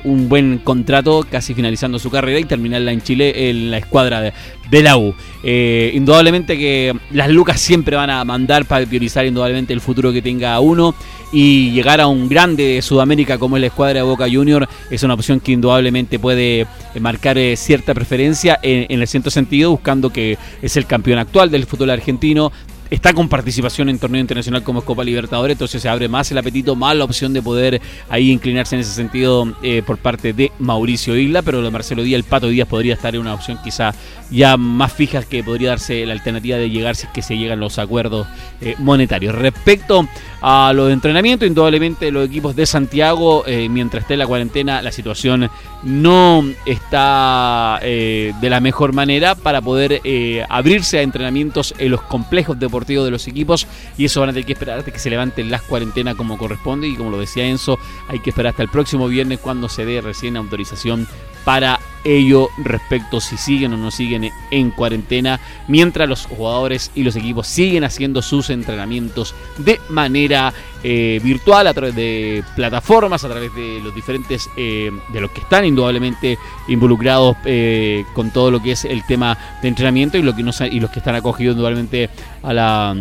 un 0.04 0.28
buen 0.28 0.58
contrato, 0.58 1.26
casi 1.28 1.54
finalizando 1.54 1.98
su 1.98 2.10
carrera 2.10 2.38
y 2.38 2.44
terminarla 2.44 2.92
en 2.92 3.02
Chile 3.02 3.50
en 3.50 3.70
la 3.70 3.78
escuadra 3.78 4.20
de, 4.20 4.32
de 4.70 4.82
la 4.82 4.96
U. 4.96 5.14
indudablemente 5.44 6.58
que 6.58 6.94
las 7.12 7.30
lucas 7.30 7.60
siempre 7.60 7.96
van 7.96 8.10
a 8.10 8.24
mandar 8.24 8.64
para 8.64 8.84
priorizar 8.86 9.26
indudablemente 9.26 9.72
el 9.72 9.80
futuro 9.80 10.12
que 10.12 10.22
tenga 10.22 10.58
uno 10.60 10.94
y 11.32 11.70
llegar 11.72 12.00
a 12.00 12.06
un 12.06 12.28
grande 12.28 12.62
de 12.62 12.82
Sudamérica 12.82 13.38
como 13.38 13.56
es 13.56 13.60
la 13.60 13.66
escuadra 13.66 14.00
de 14.00 14.02
Boca 14.02 14.26
Junior 14.30 14.68
es 14.90 15.02
una 15.02 15.14
opción 15.14 15.40
que 15.40 15.52
indudablemente 15.52 16.18
puede 16.18 16.60
eh, 16.60 16.66
marcar 17.00 17.36
eh, 17.38 17.56
cierta 17.56 17.94
preferencia 17.94 18.58
en, 18.62 18.86
en 18.88 19.00
el 19.00 19.08
cierto 19.08 19.30
sentido, 19.30 19.70
buscando 19.70 20.10
que 20.10 20.38
es 20.62 20.76
el 20.76 20.86
campeón 20.86 21.18
actual 21.18 21.50
del 21.50 21.66
fútbol 21.66 21.90
argentino, 21.90 22.52
está 22.90 23.12
con 23.12 23.28
participación 23.28 23.88
en 23.88 23.98
torneo 23.98 24.20
internacional 24.20 24.62
como 24.62 24.82
Copa 24.82 25.02
Libertadores, 25.04 25.54
entonces 25.54 25.82
se 25.82 25.88
abre 25.88 26.08
más 26.08 26.30
el 26.30 26.38
apetito, 26.38 26.76
más 26.76 26.96
la 26.96 27.04
opción 27.04 27.32
de 27.32 27.42
poder 27.42 27.80
ahí 28.08 28.30
inclinarse 28.30 28.76
en 28.76 28.82
ese 28.82 28.92
sentido 28.92 29.54
eh, 29.62 29.82
por 29.84 29.98
parte 29.98 30.32
de 30.32 30.52
Mauricio 30.58 31.16
Isla, 31.16 31.42
pero 31.42 31.58
lo 31.58 31.64
de 31.64 31.70
Marcelo 31.70 32.02
Díaz, 32.02 32.18
el 32.18 32.24
Pato 32.24 32.48
Díaz 32.48 32.68
podría 32.68 32.94
estar 32.94 33.14
en 33.14 33.20
una 33.20 33.34
opción 33.34 33.58
quizá 33.62 33.94
ya 34.30 34.56
más 34.56 34.92
fija 34.92 35.22
que 35.22 35.42
podría 35.42 35.70
darse 35.70 36.04
la 36.06 36.12
alternativa 36.12 36.56
de 36.56 36.70
llegar 36.70 36.96
si 36.96 37.06
es 37.06 37.12
que 37.12 37.22
se 37.22 37.36
llegan 37.36 37.60
los 37.60 37.78
acuerdos 37.78 38.26
eh, 38.60 38.74
monetarios. 38.78 39.34
Respecto 39.34 40.08
a 40.42 40.72
lo 40.74 40.86
de 40.86 40.92
entrenamiento, 40.92 41.46
indudablemente 41.46 42.10
los 42.10 42.26
equipos 42.26 42.54
de 42.54 42.66
Santiago, 42.66 43.44
eh, 43.46 43.68
mientras 43.68 44.02
esté 44.02 44.16
la 44.16 44.26
cuarentena, 44.26 44.82
la 44.82 44.92
situación 44.92 45.50
no 45.82 46.44
está 46.64 47.80
de 47.82 48.48
la 48.50 48.60
mejor 48.60 48.92
manera 48.92 49.34
para 49.34 49.60
poder 49.60 50.00
abrirse 50.48 50.98
a 50.98 51.02
entrenamientos 51.02 51.74
en 51.78 51.90
los 51.92 52.02
complejos 52.02 52.58
de 52.84 53.10
los 53.10 53.26
equipos 53.26 53.66
y 53.96 54.04
eso 54.04 54.20
van 54.20 54.30
a 54.30 54.32
tener 54.32 54.46
que 54.46 54.52
esperar 54.52 54.78
hasta 54.78 54.90
que 54.90 54.98
se 54.98 55.10
levanten 55.10 55.50
las 55.50 55.62
cuarentenas 55.62 56.14
como 56.14 56.36
corresponde 56.36 56.88
y 56.88 56.96
como 56.96 57.10
lo 57.10 57.18
decía 57.18 57.46
Enzo, 57.46 57.78
hay 58.08 58.20
que 58.20 58.30
esperar 58.30 58.50
hasta 58.50 58.62
el 58.62 58.68
próximo 58.68 59.08
viernes 59.08 59.38
cuando 59.40 59.68
se 59.68 59.84
dé 59.84 60.00
recién 60.00 60.36
autorización 60.36 61.08
para 61.44 61.75
ello 62.06 62.48
respecto 62.58 63.20
si 63.20 63.36
siguen 63.36 63.74
o 63.74 63.76
no 63.76 63.90
siguen 63.90 64.30
en 64.50 64.70
cuarentena, 64.70 65.40
mientras 65.68 66.08
los 66.08 66.26
jugadores 66.26 66.90
y 66.94 67.02
los 67.02 67.16
equipos 67.16 67.46
siguen 67.46 67.84
haciendo 67.84 68.22
sus 68.22 68.50
entrenamientos 68.50 69.34
de 69.58 69.80
manera 69.88 70.52
eh, 70.82 71.20
virtual 71.22 71.66
a 71.66 71.74
través 71.74 71.96
de 71.96 72.44
plataformas, 72.54 73.24
a 73.24 73.28
través 73.28 73.54
de 73.54 73.80
los 73.82 73.94
diferentes, 73.94 74.48
eh, 74.56 74.90
de 75.12 75.20
los 75.20 75.30
que 75.32 75.40
están 75.40 75.64
indudablemente 75.64 76.38
involucrados 76.68 77.36
eh, 77.44 78.04
con 78.14 78.30
todo 78.30 78.50
lo 78.50 78.62
que 78.62 78.72
es 78.72 78.84
el 78.84 79.04
tema 79.04 79.36
de 79.62 79.68
entrenamiento 79.68 80.16
y, 80.16 80.22
lo 80.22 80.36
que 80.36 80.42
no, 80.42 80.52
y 80.70 80.80
los 80.80 80.90
que 80.90 81.00
están 81.00 81.16
acogidos 81.16 81.54
indudablemente 81.54 82.08
a 82.42 82.52
la 82.52 82.96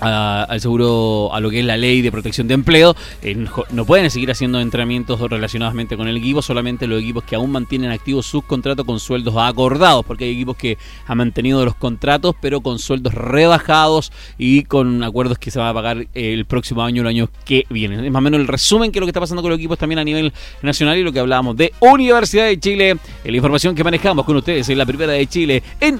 al 0.00 0.60
seguro, 0.60 1.30
a 1.32 1.40
lo 1.40 1.50
que 1.50 1.60
es 1.60 1.64
la 1.64 1.76
ley 1.76 2.02
de 2.02 2.12
protección 2.12 2.48
de 2.48 2.54
empleo, 2.54 2.94
eh, 3.22 3.46
no 3.70 3.84
pueden 3.84 4.10
seguir 4.10 4.30
haciendo 4.30 4.60
entrenamientos 4.60 5.20
relacionadamente 5.20 5.96
con 5.96 6.08
el 6.08 6.16
equipo, 6.16 6.42
solamente 6.42 6.86
los 6.86 7.00
equipos 7.00 7.24
que 7.24 7.36
aún 7.36 7.50
mantienen 7.50 7.90
activos 7.90 8.26
sus 8.26 8.44
contratos 8.44 8.84
con 8.86 9.00
sueldos 9.00 9.34
acordados, 9.36 10.04
porque 10.04 10.24
hay 10.24 10.32
equipos 10.32 10.56
que 10.56 10.78
han 11.06 11.18
mantenido 11.18 11.64
los 11.64 11.74
contratos, 11.74 12.34
pero 12.40 12.60
con 12.60 12.78
sueldos 12.78 13.14
rebajados 13.14 14.12
y 14.36 14.64
con 14.64 15.02
acuerdos 15.02 15.38
que 15.38 15.50
se 15.50 15.58
van 15.58 15.68
a 15.68 15.74
pagar 15.74 16.06
el 16.14 16.44
próximo 16.46 16.82
año, 16.82 17.02
el 17.02 17.08
año 17.08 17.28
que 17.44 17.64
viene. 17.70 18.06
Es 18.06 18.12
más 18.12 18.20
o 18.20 18.22
menos 18.22 18.40
el 18.40 18.46
resumen 18.46 18.92
que 18.92 19.00
lo 19.00 19.06
que 19.06 19.10
está 19.10 19.20
pasando 19.20 19.42
con 19.42 19.50
los 19.50 19.58
equipos 19.58 19.78
también 19.78 19.98
a 19.98 20.04
nivel 20.04 20.32
nacional 20.62 20.96
y 20.96 21.02
lo 21.02 21.12
que 21.12 21.20
hablábamos 21.20 21.56
de 21.56 21.72
Universidad 21.80 22.46
de 22.46 22.58
Chile, 22.58 22.96
la 23.24 23.36
información 23.36 23.74
que 23.74 23.84
manejamos 23.84 24.24
con 24.24 24.36
ustedes 24.36 24.68
en 24.68 24.78
la 24.78 24.86
primera 24.86 25.12
de 25.12 25.26
Chile, 25.26 25.62
en 25.80 25.98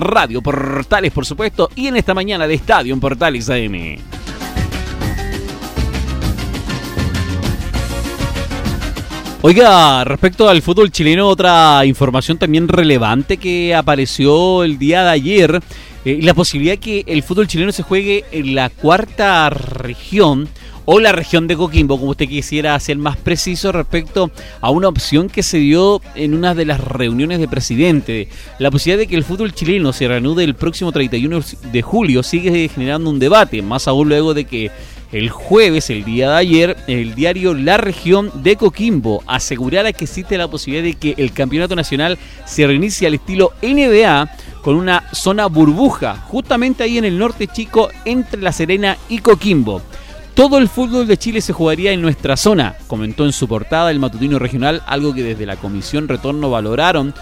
Radio 0.00 0.42
Portales, 0.42 1.12
por 1.12 1.24
supuesto, 1.26 1.70
y 1.76 1.86
en 1.86 1.96
esta 1.96 2.14
mañana 2.14 2.46
de 2.46 2.54
Estadio 2.54 2.92
en 2.92 3.00
Portales 3.00 3.35
Oiga, 9.42 10.02
respecto 10.02 10.48
al 10.48 10.60
fútbol 10.60 10.90
chileno, 10.90 11.28
otra 11.28 11.84
información 11.84 12.36
también 12.36 12.66
relevante 12.66 13.36
que 13.36 13.76
apareció 13.76 14.64
el 14.64 14.76
día 14.76 15.04
de 15.04 15.10
ayer, 15.10 15.60
eh, 16.04 16.18
la 16.20 16.34
posibilidad 16.34 16.78
que 16.78 17.04
el 17.06 17.22
fútbol 17.22 17.46
chileno 17.46 17.70
se 17.70 17.84
juegue 17.84 18.24
en 18.32 18.56
la 18.56 18.70
cuarta 18.70 19.48
región 19.50 20.48
o 20.86 21.00
la 21.00 21.12
región 21.12 21.46
de 21.46 21.56
Coquimbo, 21.56 21.98
como 21.98 22.12
usted 22.12 22.28
quisiera 22.28 22.78
ser 22.80 22.96
más 22.96 23.16
preciso 23.16 23.72
respecto 23.72 24.30
a 24.60 24.70
una 24.70 24.88
opción 24.88 25.28
que 25.28 25.42
se 25.42 25.58
dio 25.58 26.00
en 26.14 26.32
una 26.32 26.54
de 26.54 26.64
las 26.64 26.80
reuniones 26.80 27.40
de 27.40 27.48
presidente. 27.48 28.28
La 28.58 28.70
posibilidad 28.70 29.00
de 29.00 29.08
que 29.08 29.16
el 29.16 29.24
fútbol 29.24 29.52
chileno 29.52 29.92
se 29.92 30.08
reanude 30.08 30.44
el 30.44 30.54
próximo 30.54 30.92
31 30.92 31.40
de 31.72 31.82
julio 31.82 32.22
sigue 32.22 32.68
generando 32.68 33.10
un 33.10 33.18
debate, 33.18 33.60
más 33.62 33.88
aún 33.88 34.08
luego 34.08 34.32
de 34.32 34.44
que 34.44 34.70
el 35.12 35.30
jueves, 35.30 35.90
el 35.90 36.04
día 36.04 36.30
de 36.30 36.36
ayer, 36.36 36.76
el 36.86 37.14
diario 37.14 37.54
La 37.54 37.76
Región 37.76 38.30
de 38.42 38.56
Coquimbo 38.56 39.22
asegurara 39.26 39.92
que 39.92 40.04
existe 40.04 40.36
la 40.36 40.48
posibilidad 40.48 40.84
de 40.84 40.94
que 40.94 41.14
el 41.22 41.32
campeonato 41.32 41.76
nacional 41.76 42.18
se 42.44 42.66
reinicie 42.66 43.06
al 43.06 43.14
estilo 43.14 43.52
NBA 43.62 44.28
con 44.62 44.74
una 44.74 45.04
zona 45.12 45.46
burbuja, 45.46 46.16
justamente 46.28 46.82
ahí 46.82 46.98
en 46.98 47.04
el 47.04 47.18
norte 47.18 47.46
chico 47.46 47.88
entre 48.04 48.42
La 48.42 48.52
Serena 48.52 48.98
y 49.08 49.18
Coquimbo. 49.18 49.80
Todo 50.36 50.58
el 50.58 50.68
fútbol 50.68 51.06
de 51.06 51.16
Chile 51.16 51.40
se 51.40 51.54
jugaría 51.54 51.92
en 51.92 52.02
nuestra 52.02 52.36
zona, 52.36 52.76
comentó 52.88 53.24
en 53.24 53.32
su 53.32 53.48
portada 53.48 53.90
el 53.90 53.98
matutino 53.98 54.38
regional, 54.38 54.82
algo 54.86 55.14
que 55.14 55.22
desde 55.22 55.46
la 55.46 55.56
Comisión 55.56 56.08
Retorno 56.08 56.50
valoraron, 56.50 57.14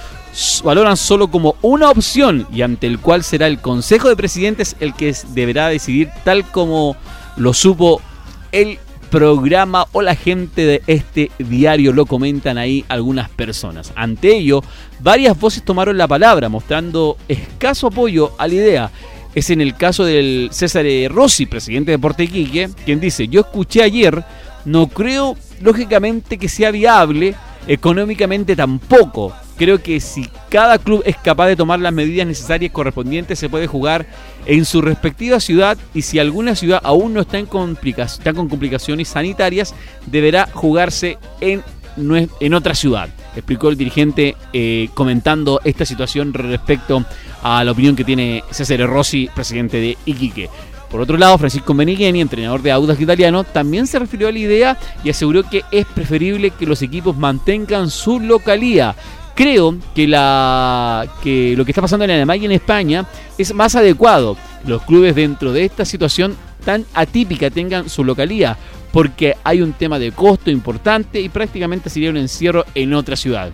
valoran 0.65 0.97
solo 0.97 1.29
como 1.29 1.55
una 1.63 1.91
opción 1.91 2.45
y 2.53 2.63
ante 2.63 2.89
el 2.89 2.99
cual 2.99 3.23
será 3.23 3.47
el 3.47 3.61
Consejo 3.61 4.09
de 4.09 4.17
Presidentes 4.17 4.75
el 4.81 4.95
que 4.95 5.15
deberá 5.29 5.69
decidir 5.69 6.11
tal 6.25 6.45
como 6.51 6.97
lo 7.37 7.55
supo 7.55 8.03
el 8.51 8.81
programa 9.11 9.87
o 9.93 10.03
la 10.03 10.17
gente 10.17 10.67
de 10.67 10.83
este 10.89 11.31
diario, 11.39 11.93
lo 11.93 12.07
comentan 12.07 12.59
ahí 12.59 12.85
algunas 12.89 13.29
personas. 13.29 13.93
Ante 13.95 14.39
ello, 14.39 14.61
varias 14.99 15.39
voces 15.39 15.65
tomaron 15.65 15.97
la 15.97 16.09
palabra 16.09 16.49
mostrando 16.49 17.17
escaso 17.29 17.87
apoyo 17.87 18.33
a 18.39 18.49
la 18.49 18.55
idea 18.55 18.91
es 19.35 19.51
en 19.51 19.61
el 19.61 19.77
caso 19.77 20.05
del 20.05 20.49
César 20.53 20.85
Rossi, 21.09 21.47
presidente 21.47 21.91
de 21.91 21.99
Portequique, 21.99 22.71
quien 22.85 23.01
dice, 23.01 23.29
yo 23.29 23.41
escuché 23.41 23.83
ayer, 23.83 24.25
no 24.65 24.87
creo 24.89 25.37
lógicamente 25.61 26.39
que 26.39 26.49
sea 26.49 26.71
viable, 26.71 27.35
económicamente 27.67 28.57
tampoco. 28.57 29.33
Creo 29.57 29.81
que 29.81 30.01
si 30.01 30.29
cada 30.49 30.79
club 30.79 31.03
es 31.07 31.17
capaz 31.17 31.47
de 31.47 31.57
tomar 31.57 31.79
las 31.79 31.93
medidas 31.93 32.27
necesarias 32.27 32.73
correspondientes, 32.73 33.39
se 33.39 33.49
puede 33.49 33.69
jugar 33.69 34.07
en 34.47 34.65
su 34.65 34.83
respectiva 34.83 35.39
ciudad 35.39 35.79
y 35.95 36.03
si 36.03 36.19
alguna 36.19 36.57
ciudad 36.57 36.81
aún 36.83 37.15
no 37.15 37.21
está, 37.21 37.39
en 37.39 37.49
está 37.85 38.33
con 38.33 38.49
complicaciones 38.49 39.09
sanitarias, 39.09 39.75
deberá 40.07 40.49
jugarse 40.53 41.19
en, 41.41 41.63
en 41.97 42.55
otra 42.55 42.75
ciudad 42.75 43.09
explicó 43.37 43.69
el 43.69 43.77
dirigente 43.77 44.37
eh, 44.53 44.89
comentando 44.95 45.61
esta 45.65 45.85
situación 45.85 46.33
respecto 46.33 47.05
a 47.43 47.65
la 47.65 47.73
opinión 47.73 47.97
que 47.97 48.05
tiene 48.05 48.45
César 48.51 48.81
Rossi, 48.89 49.29
presidente 49.35 49.79
de 49.79 49.99
Iquique. 50.07 50.49
Por 50.91 51.01
otro 51.01 51.19
lado, 51.19 51.37
Francisco 51.39 51.75
Menigheni, 51.75 52.21
entrenador 52.21 52.63
de 52.63 52.71
Audax 52.71 53.01
Italiano, 53.01 53.43
también 53.43 53.87
se 53.87 53.99
refirió 53.99 54.29
a 54.29 54.33
la 54.33 54.39
idea 54.39 54.79
y 55.03 55.11
aseguró 55.11 55.43
que 55.43 55.65
es 55.73 55.87
preferible 55.87 56.51
que 56.51 56.67
los 56.67 56.83
equipos 56.83 57.17
mantengan 57.17 57.91
su 57.91 58.21
localía. 58.21 58.95
Creo 59.35 59.77
que, 59.93 60.07
la, 60.07 61.05
que 61.21 61.55
lo 61.57 61.65
que 61.65 61.73
está 61.73 61.83
pasando 61.83 62.05
en 62.05 62.13
Alemania 62.13 62.43
y 62.43 62.47
en 62.47 62.53
España 62.53 63.07
es 63.37 63.53
más 63.53 63.75
adecuado. 63.75 64.37
Los 64.65 64.83
clubes 64.83 65.17
dentro 65.17 65.53
de 65.53 65.65
esta 65.65 65.85
situación 65.85 66.37
tan 66.65 66.87
atípica 66.95 67.51
tengan 67.51 67.89
su 67.89 68.05
localía, 68.05 68.57
porque 68.95 69.35
hay 69.43 69.61
un 69.61 69.73
tema 69.73 69.99
de 69.99 70.13
costo 70.13 70.53
importante 70.53 71.21
y 71.21 71.29
prácticamente 71.29 71.91
sería 71.91 72.11
un 72.11 72.17
encierro 72.17 72.65
en 72.77 72.95
otra 72.95 73.17
ciudad. 73.17 73.51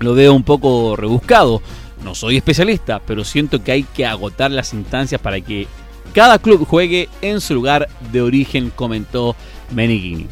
Lo 0.00 0.14
veo 0.14 0.32
un 0.32 0.42
poco 0.42 0.96
rebuscado, 0.96 1.60
no 2.02 2.14
soy 2.14 2.38
especialista, 2.38 2.98
pero 3.06 3.24
siento 3.24 3.62
que 3.62 3.72
hay 3.72 3.82
que 3.82 4.06
agotar 4.06 4.50
las 4.50 4.72
instancias 4.72 5.20
para 5.20 5.38
que 5.42 5.68
cada 6.14 6.38
club 6.38 6.66
juegue 6.66 7.10
en 7.20 7.42
su 7.42 7.52
lugar 7.52 7.90
de 8.10 8.22
origen, 8.22 8.72
comentó 8.74 9.36
Menigini. 9.70 10.28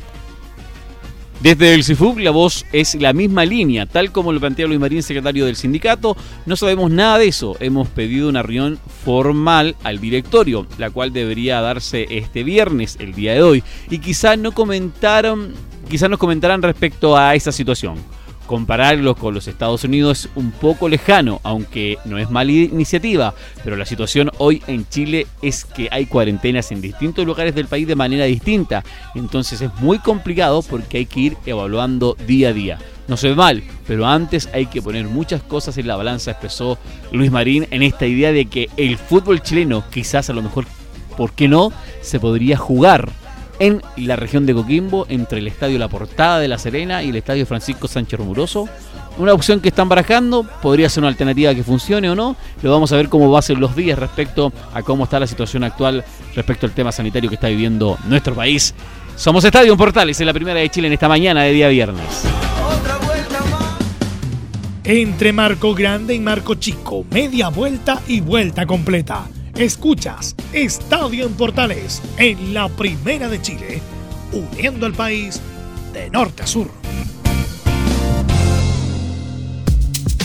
Desde 1.42 1.75
el 1.75 1.82
CIFUC 1.82 2.20
la 2.20 2.30
voz 2.30 2.64
es 2.72 2.94
la 2.94 3.12
misma 3.12 3.44
línea, 3.44 3.87
tal 3.87 4.12
como 4.12 4.32
lo 4.32 4.38
plantea 4.38 4.68
Luis 4.68 4.78
Marín, 4.78 5.02
secretario 5.02 5.44
del 5.44 5.56
sindicato. 5.56 6.16
No 6.46 6.54
sabemos 6.54 6.88
nada 6.92 7.18
de 7.18 7.26
eso. 7.26 7.56
Hemos 7.58 7.88
pedido 7.88 8.28
una 8.28 8.42
reunión 8.42 8.78
formal 9.04 9.75
al 9.82 9.99
directorio, 9.99 10.68
la 10.78 10.90
cual 10.90 11.12
debería 11.12 11.61
darse 11.61 12.06
este 12.11 12.44
viernes, 12.44 12.96
el 13.00 13.12
día 13.12 13.34
de 13.34 13.42
hoy. 13.42 13.64
Y 13.90 13.99
quizás 13.99 14.38
no 14.38 14.52
comentaron, 14.52 15.52
quizás 15.90 16.08
nos 16.08 16.20
comentarán 16.20 16.62
respecto 16.62 17.16
a 17.16 17.34
esa 17.34 17.50
situación 17.50 17.96
compararlo 18.52 19.14
con 19.14 19.32
los 19.32 19.49
Estados 19.49 19.82
Unidos 19.82 20.26
es 20.26 20.30
un 20.35 20.50
poco 20.50 20.87
lejano, 20.87 21.40
aunque 21.42 21.97
no 22.04 22.18
es 22.18 22.28
mala 22.28 22.52
iniciativa, 22.52 23.32
pero 23.64 23.76
la 23.76 23.87
situación 23.87 24.30
hoy 24.37 24.62
en 24.66 24.87
Chile 24.90 25.26
es 25.40 25.64
que 25.64 25.88
hay 25.90 26.04
cuarentenas 26.04 26.71
en 26.71 26.82
distintos 26.82 27.25
lugares 27.25 27.54
del 27.54 27.66
país 27.66 27.87
de 27.87 27.97
manera 27.97 28.26
distinta, 28.26 28.85
entonces 29.14 29.62
es 29.62 29.75
muy 29.80 30.00
complicado 30.00 30.61
porque 30.61 30.99
hay 30.99 31.06
que 31.06 31.21
ir 31.21 31.37
evaluando 31.47 32.14
día 32.26 32.50
a 32.50 32.52
día. 32.52 32.78
No 33.09 33.16
se 33.16 33.30
ve 33.30 33.37
mal, 33.37 33.62
pero 33.87 34.06
antes 34.06 34.50
hay 34.52 34.66
que 34.66 34.82
poner 34.82 35.06
muchas 35.06 35.42
cosas 35.42 35.78
en 35.78 35.87
la 35.87 35.97
balanza, 35.97 36.32
expresó 36.32 36.76
Luis 37.11 37.30
Marín 37.30 37.66
en 37.71 37.82
esta 37.82 38.04
idea 38.04 38.32
de 38.32 38.44
que 38.44 38.68
el 38.76 38.99
fútbol 38.99 39.40
chileno 39.40 39.82
quizás 39.90 40.28
a 40.28 40.35
lo 40.35 40.42
mejor, 40.42 40.66
¿por 41.16 41.32
qué 41.32 41.49
no?, 41.49 41.73
se 42.02 42.21
podría 42.21 42.59
jugar 42.59 43.11
en 43.59 43.82
la 43.97 44.16
región 44.16 44.47
de 44.47 44.54
Coquimbo, 44.54 45.06
entre 45.09 45.38
el 45.38 45.47
Estadio 45.47 45.78
La 45.78 45.88
Portada 45.88 46.38
de 46.38 46.49
La 46.49 46.59
Serena 46.59 47.02
y 47.02 47.11
el 47.11 47.16
Estadio 47.16 47.47
Francisco 47.47 47.88
Sánchez 47.88 48.18
Romuroso. 48.18 48.68
Una 49.18 49.35
opción 49.35 49.61
que 49.61 49.68
están 49.68 49.88
barajando, 49.88 50.44
podría 50.62 50.88
ser 50.88 51.02
una 51.02 51.09
alternativa 51.09 51.54
que 51.54 51.62
funcione 51.62 52.09
o 52.11 52.14
no. 52.14 52.35
Lo 52.62 52.71
vamos 52.71 52.92
a 52.92 52.97
ver 52.97 53.09
cómo 53.09 53.30
va 53.30 53.40
a 53.40 53.42
ser 53.42 53.59
los 53.59 53.76
días 53.76 53.99
respecto 53.99 54.52
a 54.73 54.82
cómo 54.82 55.04
está 55.04 55.21
la 55.21 55.26
situación 55.26 55.64
actual 55.64 56.04
respecto 56.35 56.66
al 56.66 56.73
tema 56.73 56.92
sanitario 56.92 57.28
que 57.28 57.35
está 57.35 57.49
viviendo 57.49 57.99
nuestro 58.06 58.35
país. 58.35 58.75
Somos 59.16 59.44
Estadio 59.44 59.76
Portales 59.76 60.18
en 60.21 60.26
la 60.26 60.32
primera 60.32 60.59
de 60.59 60.68
Chile 60.71 60.87
en 60.87 60.94
esta 60.94 61.09
mañana 61.09 61.42
de 61.42 61.52
día 61.52 61.68
viernes. 61.68 62.25
Entre 64.85 65.32
Marco 65.32 65.75
Grande 65.75 66.14
y 66.14 66.18
Marco 66.18 66.54
Chico, 66.54 67.04
media 67.11 67.50
vuelta 67.50 68.00
y 68.09 68.21
vuelta 68.21 68.66
completa. 68.66 69.26
Escuchas 69.56 70.37
Estadio 70.52 71.26
en 71.26 71.32
Portales 71.35 72.00
en 72.16 72.54
la 72.54 72.68
Primera 72.68 73.28
de 73.28 73.42
Chile, 73.42 73.82
uniendo 74.32 74.87
al 74.87 74.94
país 74.94 75.40
de 75.92 76.09
norte 76.11 76.42
a 76.42 76.47
sur. 76.47 76.71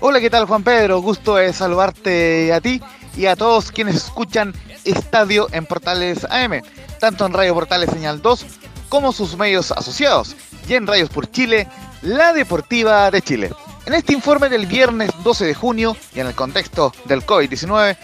Hola, 0.00 0.20
¿qué 0.20 0.30
tal 0.30 0.46
Juan 0.46 0.64
Pedro? 0.64 1.00
Gusto 1.00 1.36
de 1.36 1.52
saludarte 1.52 2.52
a 2.52 2.60
ti 2.60 2.82
y 3.16 3.26
a 3.26 3.36
todos 3.36 3.70
quienes 3.70 3.94
escuchan 3.94 4.52
Estadio 4.84 5.46
en 5.52 5.64
Portales 5.64 6.26
AM, 6.28 6.60
tanto 6.98 7.24
en 7.24 7.34
Radio 7.34 7.54
Portales 7.54 7.90
Señal 7.90 8.20
2 8.20 8.46
como 8.88 9.12
sus 9.12 9.36
medios 9.36 9.70
asociados 9.70 10.34
y 10.68 10.74
en 10.74 10.88
Radios 10.88 11.08
por 11.08 11.30
Chile, 11.30 11.68
la 12.02 12.32
Deportiva 12.32 13.08
de 13.12 13.22
Chile. 13.22 13.52
En 13.84 13.94
este 13.94 14.12
informe 14.12 14.48
del 14.48 14.66
viernes 14.66 15.10
12 15.24 15.44
de 15.44 15.54
junio 15.54 15.96
y 16.14 16.20
en 16.20 16.28
el 16.28 16.34
contexto 16.34 16.92
del 17.06 17.26
COVID-19, 17.26 17.96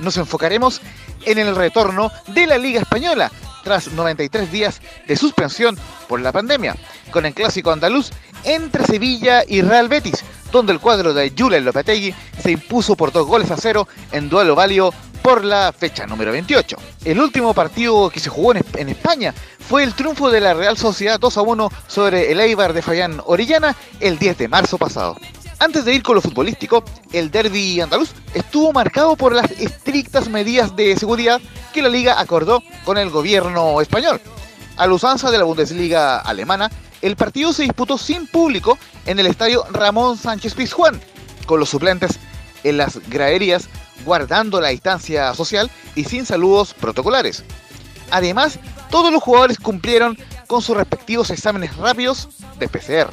nos 0.00 0.16
enfocaremos 0.16 0.80
en 1.26 1.38
el 1.38 1.54
retorno 1.54 2.10
de 2.28 2.46
la 2.46 2.56
Liga 2.56 2.80
Española 2.80 3.30
tras 3.62 3.92
93 3.92 4.50
días 4.50 4.80
de 5.06 5.16
suspensión 5.16 5.76
por 6.08 6.20
la 6.20 6.32
pandemia, 6.32 6.74
con 7.10 7.26
el 7.26 7.34
clásico 7.34 7.70
andaluz 7.70 8.10
entre 8.44 8.84
Sevilla 8.86 9.42
y 9.46 9.60
Real 9.60 9.88
Betis, 9.88 10.24
donde 10.52 10.72
el 10.72 10.80
cuadro 10.80 11.12
de 11.12 11.32
Julen 11.36 11.64
Lopetegui 11.64 12.14
se 12.42 12.52
impuso 12.52 12.96
por 12.96 13.12
dos 13.12 13.26
goles 13.26 13.50
a 13.50 13.56
cero 13.56 13.88
en 14.12 14.30
duelo 14.30 14.54
válido 14.54 14.94
por 15.20 15.44
la 15.44 15.74
fecha 15.76 16.06
número 16.06 16.30
28. 16.30 16.76
El 17.04 17.20
último 17.20 17.52
partido 17.52 18.08
que 18.08 18.20
se 18.20 18.30
jugó 18.30 18.54
en, 18.54 18.88
España 18.88 19.34
fue 19.68 19.82
el 19.82 19.94
triunfo 19.94 20.30
de 20.30 20.40
la 20.40 20.54
Real 20.54 20.78
Sociedad 20.78 21.18
2 21.18 21.36
a 21.36 21.42
1 21.42 21.70
sobre 21.88 22.30
el 22.30 22.40
Eibar 22.40 22.72
de 22.72 22.82
Fayán 22.82 23.20
Orellana 23.24 23.74
el 23.98 24.18
10 24.18 24.38
de 24.38 24.48
marzo 24.48 24.78
pasado. 24.78 25.16
Antes 25.58 25.84
de 25.84 25.94
ir 25.94 26.02
con 26.02 26.14
lo 26.14 26.20
futbolístico, 26.20 26.84
el 27.12 27.30
derby 27.30 27.80
andaluz 27.80 28.10
estuvo 28.34 28.72
marcado 28.72 29.16
por 29.16 29.34
las 29.34 29.50
estrictas 29.52 30.28
medidas 30.28 30.76
de 30.76 30.96
seguridad 30.96 31.40
que 31.72 31.82
la 31.82 31.88
liga 31.88 32.20
acordó 32.20 32.62
con 32.84 32.96
el 32.96 33.10
gobierno 33.10 33.80
español. 33.80 34.20
A 34.76 34.86
la 34.86 34.94
usanza 34.94 35.30
de 35.30 35.38
la 35.38 35.44
Bundesliga 35.44 36.18
alemana, 36.18 36.70
el 37.02 37.16
partido 37.16 37.52
se 37.52 37.64
disputó 37.64 37.98
sin 37.98 38.26
público 38.26 38.78
en 39.04 39.18
el 39.18 39.26
estadio 39.26 39.64
Ramón 39.70 40.16
Sánchez 40.16 40.54
Pizjuán, 40.54 41.00
con 41.46 41.58
los 41.58 41.70
suplentes 41.70 42.18
en 42.62 42.76
las 42.76 43.00
graderías 43.08 43.68
guardando 44.04 44.60
la 44.60 44.68
distancia 44.68 45.34
social 45.34 45.70
y 45.94 46.04
sin 46.04 46.24
saludos 46.24 46.74
protocolares. 46.74 47.42
Además, 48.10 48.58
todos 48.90 49.12
los 49.12 49.22
jugadores 49.22 49.58
cumplieron 49.58 50.18
con 50.46 50.62
sus 50.62 50.76
respectivos 50.76 51.30
exámenes 51.30 51.76
rápidos 51.76 52.28
de 52.58 52.68
PCR. 52.68 53.10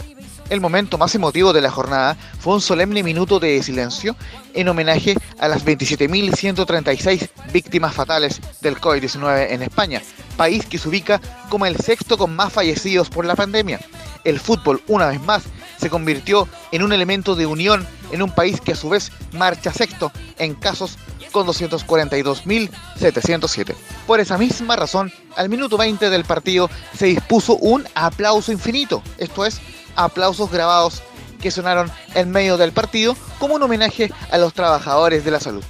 El 0.50 0.62
momento 0.62 0.98
más 0.98 1.16
emotivo 1.16 1.54
de 1.54 1.62
la 1.62 1.72
jornada 1.72 2.18
fue 2.40 2.54
un 2.54 2.62
solemne 2.62 3.02
minuto 3.02 3.40
de 3.40 3.64
silencio 3.64 4.16
en 4.54 4.68
homenaje 4.68 5.16
a 5.40 5.48
las 5.48 5.66
27.136 5.66 7.30
víctimas 7.52 7.94
fatales 7.94 8.40
del 8.62 8.78
COVID-19 8.78 9.48
en 9.50 9.64
España, 9.64 10.02
país 10.38 10.66
que 10.66 10.78
se 10.78 10.90
ubica 10.90 11.22
como 11.50 11.66
el 11.66 11.78
sexto 11.78 12.18
con 12.18 12.36
más 12.36 12.52
fallecidos 12.52 13.10
por 13.10 13.26
la 13.26 13.36
pandemia. 13.36 13.80
El 14.24 14.40
fútbol, 14.40 14.82
una 14.88 15.08
vez 15.08 15.22
más, 15.22 15.44
se 15.84 15.90
convirtió 15.90 16.48
en 16.72 16.82
un 16.82 16.94
elemento 16.94 17.36
de 17.36 17.46
unión 17.46 17.86
en 18.12 18.22
un 18.22 18.32
país 18.32 18.62
que 18.62 18.72
a 18.72 18.76
su 18.76 18.88
vez 18.88 19.12
marcha 19.34 19.74
sexto 19.74 20.14
en 20.38 20.56
casos 20.56 20.98
con 21.34 21.46
242.707. 21.46 23.76
Por 24.08 24.22
esa 24.22 24.38
misma 24.38 24.78
razón, 24.78 25.12
al 25.36 25.50
minuto 25.50 25.78
20 25.78 26.10
del 26.10 26.24
partido 26.24 26.70
se 26.98 27.08
dispuso 27.08 27.58
un 27.58 27.86
aplauso 27.96 28.54
infinito, 28.54 29.04
esto 29.18 29.46
es, 29.46 29.60
aplausos 29.98 30.50
grabados 30.50 31.04
que 31.42 31.52
sonaron 31.52 31.92
en 32.16 32.32
medio 32.32 32.56
del 32.56 32.72
partido 32.72 33.18
como 33.38 33.56
un 33.56 33.64
homenaje 33.64 34.10
a 34.32 34.38
los 34.38 34.54
trabajadores 34.54 35.26
de 35.26 35.32
la 35.32 35.42
salud. 35.42 35.66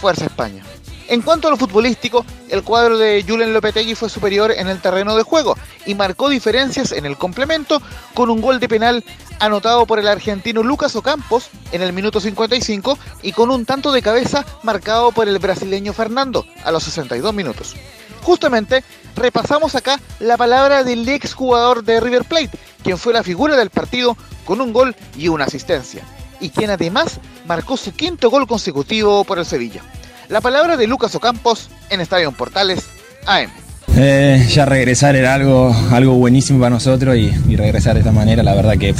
Fuerza 0.00 0.24
España. 0.24 0.64
En 1.08 1.22
cuanto 1.22 1.48
a 1.48 1.50
lo 1.50 1.56
futbolístico, 1.56 2.22
el 2.50 2.62
cuadro 2.62 2.98
de 2.98 3.24
Julen 3.26 3.54
Lopetegui 3.54 3.94
fue 3.94 4.10
superior 4.10 4.50
en 4.50 4.68
el 4.68 4.82
terreno 4.82 5.16
de 5.16 5.22
juego 5.22 5.56
y 5.86 5.94
marcó 5.94 6.28
diferencias 6.28 6.92
en 6.92 7.06
el 7.06 7.16
complemento 7.16 7.80
con 8.12 8.28
un 8.28 8.42
gol 8.42 8.60
de 8.60 8.68
penal 8.68 9.02
anotado 9.40 9.86
por 9.86 9.98
el 9.98 10.06
argentino 10.06 10.62
Lucas 10.62 10.96
Ocampos 10.96 11.48
en 11.72 11.80
el 11.80 11.94
minuto 11.94 12.20
55 12.20 12.98
y 13.22 13.32
con 13.32 13.50
un 13.50 13.64
tanto 13.64 13.90
de 13.90 14.02
cabeza 14.02 14.44
marcado 14.62 15.10
por 15.10 15.28
el 15.28 15.38
brasileño 15.38 15.94
Fernando 15.94 16.44
a 16.62 16.70
los 16.70 16.82
62 16.84 17.32
minutos. 17.32 17.74
Justamente 18.22 18.84
repasamos 19.16 19.74
acá 19.74 19.98
la 20.20 20.36
palabra 20.36 20.84
del 20.84 21.08
ex 21.08 21.32
jugador 21.32 21.84
de 21.84 22.00
River 22.00 22.24
Plate, 22.26 22.50
quien 22.82 22.98
fue 22.98 23.14
la 23.14 23.22
figura 23.22 23.56
del 23.56 23.70
partido 23.70 24.14
con 24.44 24.60
un 24.60 24.74
gol 24.74 24.94
y 25.16 25.28
una 25.28 25.46
asistencia, 25.46 26.02
y 26.38 26.50
quien 26.50 26.68
además 26.68 27.18
marcó 27.46 27.78
su 27.78 27.94
quinto 27.94 28.28
gol 28.28 28.46
consecutivo 28.46 29.24
por 29.24 29.38
el 29.38 29.46
Sevilla. 29.46 29.82
La 30.28 30.42
palabra 30.42 30.76
de 30.76 30.86
Lucas 30.86 31.14
Ocampos 31.14 31.70
en 31.88 32.02
Estadio 32.02 32.30
Portales 32.32 32.84
AM. 33.26 33.48
Eh, 33.96 34.46
ya 34.50 34.66
regresar 34.66 35.16
era 35.16 35.32
algo, 35.32 35.74
algo 35.90 36.14
buenísimo 36.16 36.60
para 36.60 36.68
nosotros 36.68 37.16
y, 37.16 37.30
regresar 37.56 37.94
de 37.94 38.00
esta 38.00 38.12
manera, 38.12 38.42
la 38.42 38.54
verdad 38.54 38.76
que 38.76 38.94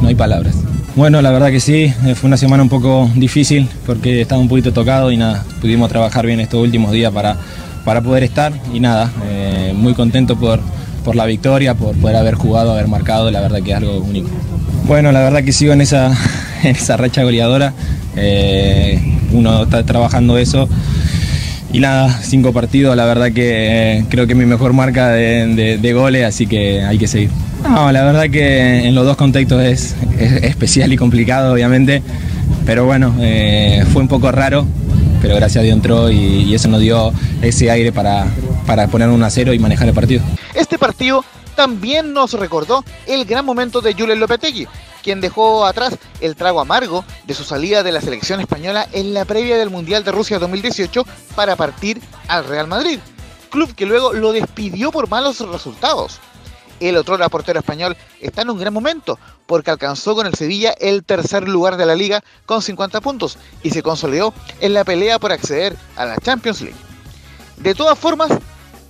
no 0.00 0.06
hay 0.06 0.14
palabras. 0.14 0.54
Bueno, 0.94 1.22
la 1.22 1.32
verdad 1.32 1.50
que 1.50 1.58
sí, 1.58 1.92
eh, 2.06 2.14
fue 2.14 2.28
una 2.28 2.36
semana 2.36 2.62
un 2.62 2.68
poco 2.68 3.10
difícil 3.16 3.68
porque 3.84 4.20
estaba 4.20 4.40
un 4.40 4.48
poquito 4.48 4.72
tocado 4.72 5.10
y 5.10 5.16
nada, 5.16 5.44
pudimos 5.60 5.88
trabajar 5.88 6.24
bien 6.24 6.38
estos 6.38 6.60
últimos 6.60 6.92
días 6.92 7.12
para, 7.12 7.36
para 7.84 8.00
poder 8.00 8.22
estar 8.22 8.52
y 8.72 8.78
nada, 8.78 9.10
eh, 9.24 9.72
muy 9.74 9.94
contento 9.94 10.36
por, 10.36 10.60
por 11.04 11.16
la 11.16 11.26
victoria, 11.26 11.74
por 11.74 11.96
poder 11.96 12.14
haber 12.14 12.36
jugado, 12.36 12.72
haber 12.72 12.86
marcado, 12.86 13.28
la 13.32 13.40
verdad 13.40 13.60
que 13.60 13.72
es 13.72 13.76
algo 13.76 13.98
único. 13.98 14.30
Bueno, 14.86 15.10
la 15.10 15.18
verdad 15.18 15.42
que 15.42 15.52
sigo 15.52 15.72
en 15.72 15.80
esa, 15.80 16.16
en 16.62 16.76
esa 16.76 16.96
racha 16.96 17.24
goleadora 17.24 17.74
uno 19.32 19.64
está 19.64 19.84
trabajando 19.84 20.38
eso. 20.38 20.68
Y 21.72 21.78
nada, 21.78 22.20
cinco 22.22 22.52
partidos, 22.52 22.96
la 22.96 23.04
verdad 23.04 23.30
que 23.32 23.98
eh, 23.98 24.04
creo 24.08 24.26
que 24.26 24.32
es 24.32 24.38
mi 24.38 24.44
mejor 24.44 24.72
marca 24.72 25.10
de, 25.10 25.92
goles, 25.94 26.24
así 26.24 26.46
que 26.46 26.82
hay 26.82 26.98
que 26.98 27.06
seguir. 27.06 27.30
No, 27.62 27.92
la 27.92 28.02
verdad 28.02 28.28
que 28.28 28.88
en 28.88 28.94
los 28.94 29.06
dos 29.06 29.16
contextos 29.16 29.62
es, 29.62 29.94
especial 30.18 30.92
y 30.92 30.96
complicado, 30.96 31.52
obviamente, 31.52 32.02
pero 32.66 32.86
bueno, 32.86 33.14
eh, 33.20 33.84
fue 33.92 34.02
un 34.02 34.08
poco 34.08 34.32
raro, 34.32 34.66
pero 35.22 35.36
gracias 35.36 35.62
a 35.62 35.64
Dios 35.64 35.76
entró 35.76 36.10
y, 36.10 36.52
eso 36.52 36.68
nos 36.68 36.80
dio 36.80 37.12
ese 37.40 37.70
aire 37.70 37.92
para, 37.92 38.26
para 38.66 38.88
poner 38.88 39.08
un 39.08 39.22
a 39.22 39.30
cero 39.30 39.54
y 39.54 39.60
manejar 39.60 39.86
el 39.86 39.94
partido. 39.94 40.22
Este 40.54 40.76
partido 40.76 41.24
también 41.54 42.12
nos 42.12 42.32
recordó 42.32 42.84
el 43.06 43.24
gran 43.26 43.44
momento 43.44 43.80
de 43.80 43.94
Julen 43.94 44.18
Lopetegui, 44.18 44.66
quien 45.02 45.20
dejó 45.20 45.66
atrás 45.66 45.96
el 46.20 46.36
trago 46.36 46.60
amargo 46.60 47.04
de 47.24 47.34
su 47.34 47.44
salida 47.44 47.82
de 47.82 47.92
la 47.92 48.00
selección 48.00 48.40
española 48.40 48.86
en 48.92 49.14
la 49.14 49.24
previa 49.24 49.56
del 49.56 49.70
Mundial 49.70 50.04
de 50.04 50.12
Rusia 50.12 50.38
2018 50.38 51.04
para 51.34 51.56
partir 51.56 52.00
al 52.28 52.44
Real 52.44 52.66
Madrid, 52.66 52.98
club 53.50 53.74
que 53.74 53.86
luego 53.86 54.12
lo 54.12 54.32
despidió 54.32 54.90
por 54.90 55.08
malos 55.08 55.40
resultados. 55.40 56.20
El 56.80 56.96
otro 56.96 57.18
portero 57.28 57.58
español 57.58 57.94
está 58.20 58.40
en 58.42 58.50
un 58.50 58.58
gran 58.58 58.72
momento 58.72 59.18
porque 59.46 59.70
alcanzó 59.70 60.14
con 60.14 60.26
el 60.26 60.34
Sevilla 60.34 60.74
el 60.78 61.04
tercer 61.04 61.46
lugar 61.46 61.76
de 61.76 61.84
la 61.84 61.94
liga 61.94 62.22
con 62.46 62.62
50 62.62 63.02
puntos 63.02 63.36
y 63.62 63.70
se 63.70 63.82
consolidó 63.82 64.32
en 64.60 64.72
la 64.72 64.84
pelea 64.84 65.18
por 65.18 65.30
acceder 65.30 65.76
a 65.96 66.06
la 66.06 66.16
Champions 66.16 66.62
League. 66.62 66.78
De 67.58 67.74
todas 67.74 67.98
formas, 67.98 68.30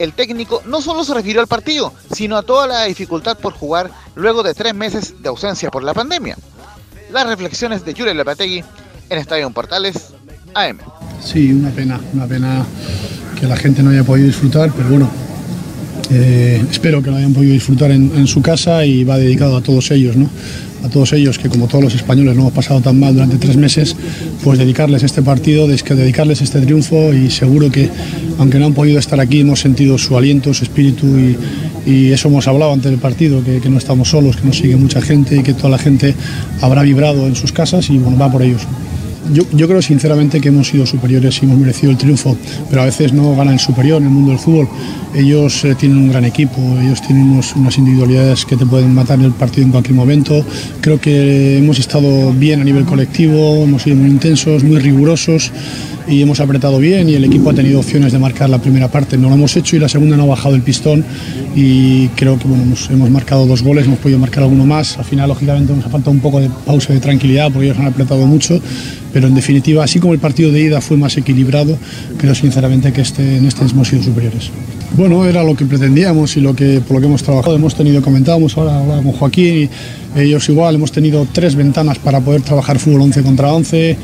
el 0.00 0.14
técnico 0.14 0.62
no 0.66 0.80
solo 0.80 1.04
se 1.04 1.12
refirió 1.12 1.42
al 1.42 1.46
partido, 1.46 1.92
sino 2.10 2.38
a 2.38 2.42
toda 2.42 2.66
la 2.66 2.84
dificultad 2.84 3.36
por 3.36 3.52
jugar 3.52 3.90
luego 4.14 4.42
de 4.42 4.54
tres 4.54 4.74
meses 4.74 5.22
de 5.22 5.28
ausencia 5.28 5.70
por 5.70 5.84
la 5.84 5.92
pandemia. 5.92 6.36
Las 7.12 7.26
reflexiones 7.26 7.84
de 7.84 7.92
Julio 7.92 8.14
Lapategui 8.14 8.64
en 9.10 9.18
Estadio 9.18 9.50
Portales 9.50 10.14
AM. 10.54 10.78
Sí, 11.22 11.52
una 11.52 11.68
pena, 11.68 12.00
una 12.14 12.26
pena 12.26 12.64
que 13.38 13.46
la 13.46 13.56
gente 13.56 13.82
no 13.82 13.90
haya 13.90 14.02
podido 14.02 14.26
disfrutar, 14.26 14.72
pero 14.74 14.88
bueno, 14.88 15.10
eh, 16.10 16.64
espero 16.70 17.02
que 17.02 17.10
lo 17.10 17.16
hayan 17.16 17.34
podido 17.34 17.52
disfrutar 17.52 17.90
en, 17.90 18.10
en, 18.16 18.26
su 18.26 18.40
casa 18.40 18.86
y 18.86 19.04
va 19.04 19.18
dedicado 19.18 19.58
a 19.58 19.62
todos 19.62 19.90
ellos, 19.90 20.16
¿no? 20.16 20.30
A 20.84 20.88
todos 20.88 21.12
ellos 21.12 21.38
que 21.38 21.48
como 21.48 21.66
todos 21.66 21.84
los 21.84 21.94
españoles 21.94 22.34
no 22.34 22.42
hemos 22.42 22.52
pasado 22.52 22.80
tan 22.80 22.98
mal 22.98 23.14
durante 23.14 23.36
tres 23.36 23.56
meses, 23.56 23.96
pues 24.42 24.58
dedicarles 24.58 25.02
este 25.02 25.22
partido, 25.22 25.66
dedicarles 25.66 26.40
este 26.40 26.60
triunfo 26.60 27.12
y 27.12 27.30
seguro 27.30 27.70
que 27.70 27.88
aunque 28.38 28.58
no 28.58 28.66
han 28.66 28.74
podido 28.74 28.98
estar 28.98 29.20
aquí 29.20 29.40
hemos 29.40 29.60
sentido 29.60 29.98
su 29.98 30.16
aliento, 30.16 30.54
su 30.54 30.64
espíritu 30.64 31.06
y, 31.06 31.36
eso 32.10 32.28
hemos 32.28 32.46
hablado 32.46 32.72
antes 32.72 32.90
del 32.90 33.00
partido, 33.00 33.42
que, 33.42 33.68
no 33.68 33.78
estamos 33.78 34.10
solos, 34.10 34.36
que 34.36 34.46
nos 34.46 34.58
sigue 34.58 34.76
mucha 34.76 35.00
gente 35.00 35.36
y 35.36 35.42
que 35.42 35.54
toda 35.54 35.70
la 35.70 35.78
gente 35.78 36.14
habrá 36.60 36.82
vibrado 36.82 37.26
en 37.26 37.34
sus 37.34 37.52
casas 37.52 37.90
y 37.90 37.98
bueno, 37.98 38.18
va 38.18 38.30
por 38.30 38.42
ellos. 38.42 38.62
Yo, 39.32 39.68
creo 39.68 39.82
sinceramente 39.82 40.40
que 40.40 40.48
hemos 40.48 40.68
sido 40.68 40.86
superiores 40.86 41.40
y 41.40 41.44
hemos 41.44 41.58
merecido 41.58 41.92
el 41.92 41.98
triunfo, 41.98 42.36
pero 42.68 42.82
a 42.82 42.86
veces 42.86 43.12
no 43.12 43.36
gana 43.36 43.52
el 43.52 43.60
superior 43.60 44.00
en 44.00 44.08
el 44.08 44.12
mundo 44.12 44.30
del 44.30 44.40
fútbol. 44.40 44.68
Ellos 45.14 45.64
eh, 45.64 45.74
tienen 45.74 45.98
un 45.98 46.08
gran 46.08 46.24
equipo, 46.24 46.60
ellos 46.80 47.00
tienen 47.02 47.30
unas 47.30 47.78
individualidades 47.78 48.44
que 48.44 48.56
te 48.56 48.66
pueden 48.66 48.94
matar 48.94 49.18
en 49.18 49.26
el 49.26 49.32
partido 49.32 49.66
en 49.66 49.72
cualquier 49.72 49.94
momento. 49.94 50.44
Creo 50.80 51.00
que 51.00 51.58
hemos 51.58 51.78
estado 51.78 52.32
bien 52.32 52.60
a 52.60 52.64
nivel 52.64 52.84
colectivo, 52.86 53.62
hemos 53.62 53.82
sido 53.82 53.96
muy 53.96 54.08
intensos, 54.08 54.64
muy 54.64 54.78
rigurosos 54.78 55.52
y 56.08 56.22
hemos 56.22 56.40
apretado 56.40 56.78
bien 56.78 57.08
y 57.08 57.14
el 57.14 57.24
equipo 57.24 57.50
ha 57.50 57.54
tenido 57.54 57.78
opciones 57.78 58.12
de 58.12 58.18
marcar 58.18 58.50
la 58.50 58.58
primera 58.58 58.88
parte. 58.88 59.16
No 59.16 59.28
lo 59.28 59.34
hemos 59.34 59.56
hecho 59.56 59.76
y 59.76 59.78
la 59.78 59.88
segunda 59.88 60.16
no 60.16 60.24
ha 60.24 60.26
bajado 60.26 60.54
el 60.54 60.62
pistón 60.62 61.04
y 61.54 62.08
creo 62.08 62.38
que 62.38 62.46
bueno, 62.46 62.64
hemos, 62.64 63.10
marcado 63.10 63.46
dos 63.46 63.62
goles, 63.62 63.86
hemos 63.86 63.98
podido 63.98 64.18
marcar 64.18 64.42
alguno 64.42 64.66
más. 64.66 64.98
Al 64.98 65.04
final, 65.04 65.28
lógicamente, 65.28 65.74
nos 65.74 65.84
ha 65.84 65.88
faltado 65.88 66.12
un 66.12 66.20
poco 66.20 66.40
de 66.40 66.48
pausa 66.64 66.92
de 66.92 67.00
tranquilidad 67.00 67.50
porque 67.52 67.66
ellos 67.66 67.78
han 67.78 67.86
apretado 67.86 68.26
mucho, 68.26 68.60
pero 69.12 69.26
en 69.26 69.34
definitiva, 69.34 69.84
así 69.84 69.98
como 69.98 70.12
el 70.12 70.20
partido 70.20 70.52
de 70.52 70.60
ida 70.60 70.80
fue 70.80 70.96
más 70.96 71.16
equilibrado, 71.16 71.76
creo 72.18 72.34
sinceramente 72.34 72.92
que 72.92 73.00
este, 73.00 73.36
en 73.36 73.46
este 73.46 73.64
hemos 73.64 73.88
sido 73.88 74.02
superiores. 74.02 74.50
Bueno, 74.96 75.24
era 75.24 75.44
lo 75.44 75.54
que 75.54 75.64
pretendíamos 75.66 76.36
y 76.36 76.40
lo 76.40 76.54
que, 76.54 76.80
por 76.80 76.96
lo 76.96 77.00
que 77.00 77.06
hemos 77.06 77.22
trabajado. 77.22 77.54
Hemos 77.54 77.74
tenido, 77.74 78.02
comentábamos 78.02 78.56
ahora, 78.56 78.82
con 79.02 79.12
Joaquín, 79.12 79.68
ellos 80.16 80.48
igual, 80.48 80.74
hemos 80.74 80.90
tenido 80.92 81.26
tres 81.32 81.54
ventanas 81.54 81.98
para 81.98 82.20
poder 82.20 82.42
trabajar 82.42 82.78
fútbol 82.78 83.02
11 83.02 83.22
contra 83.22 83.52
11 83.52 83.96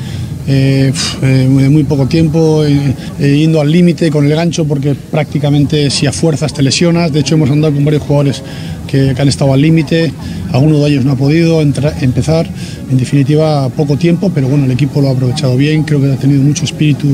eh, 0.46 0.92
eh 1.22 1.48
muy 1.48 1.85
poco 1.85 2.06
tiempo, 2.06 2.64
eh, 2.64 2.94
eh, 3.18 3.37
yendo 3.38 3.61
al 3.61 3.70
límite 3.70 4.11
con 4.11 4.24
el 4.26 4.35
gancho, 4.35 4.64
porque 4.64 4.94
prácticamente 4.94 5.90
si 5.90 6.06
a 6.06 6.12
fuerzas 6.12 6.52
te 6.52 6.62
lesionas. 6.62 7.12
De 7.12 7.20
hecho, 7.20 7.35
hemos 7.35 7.50
andado 7.50 7.74
con 7.74 7.85
varios 7.85 8.02
jugadores 8.02 8.42
que, 8.87 9.14
han 9.18 9.28
estado 9.28 9.52
al 9.52 9.61
límite, 9.61 10.12
alguno 10.52 10.78
de 10.78 10.90
ellos 10.90 11.04
no 11.04 11.12
ha 11.12 11.16
podido 11.16 11.61
empezar. 11.61 12.48
En 12.90 12.96
definitiva, 12.96 13.68
poco 13.70 13.96
tiempo, 13.96 14.30
pero 14.35 14.48
bueno, 14.48 14.64
el 14.64 14.70
equipo 14.70 15.00
lo 15.00 15.09
ha 15.09 15.12
aprovechado 15.12 15.56
bien, 15.56 15.82
creo 15.82 16.00
que 16.00 16.12
ha 16.12 16.16
tenido 16.16 16.42
mucho 16.42 16.64
espíritu 16.64 17.06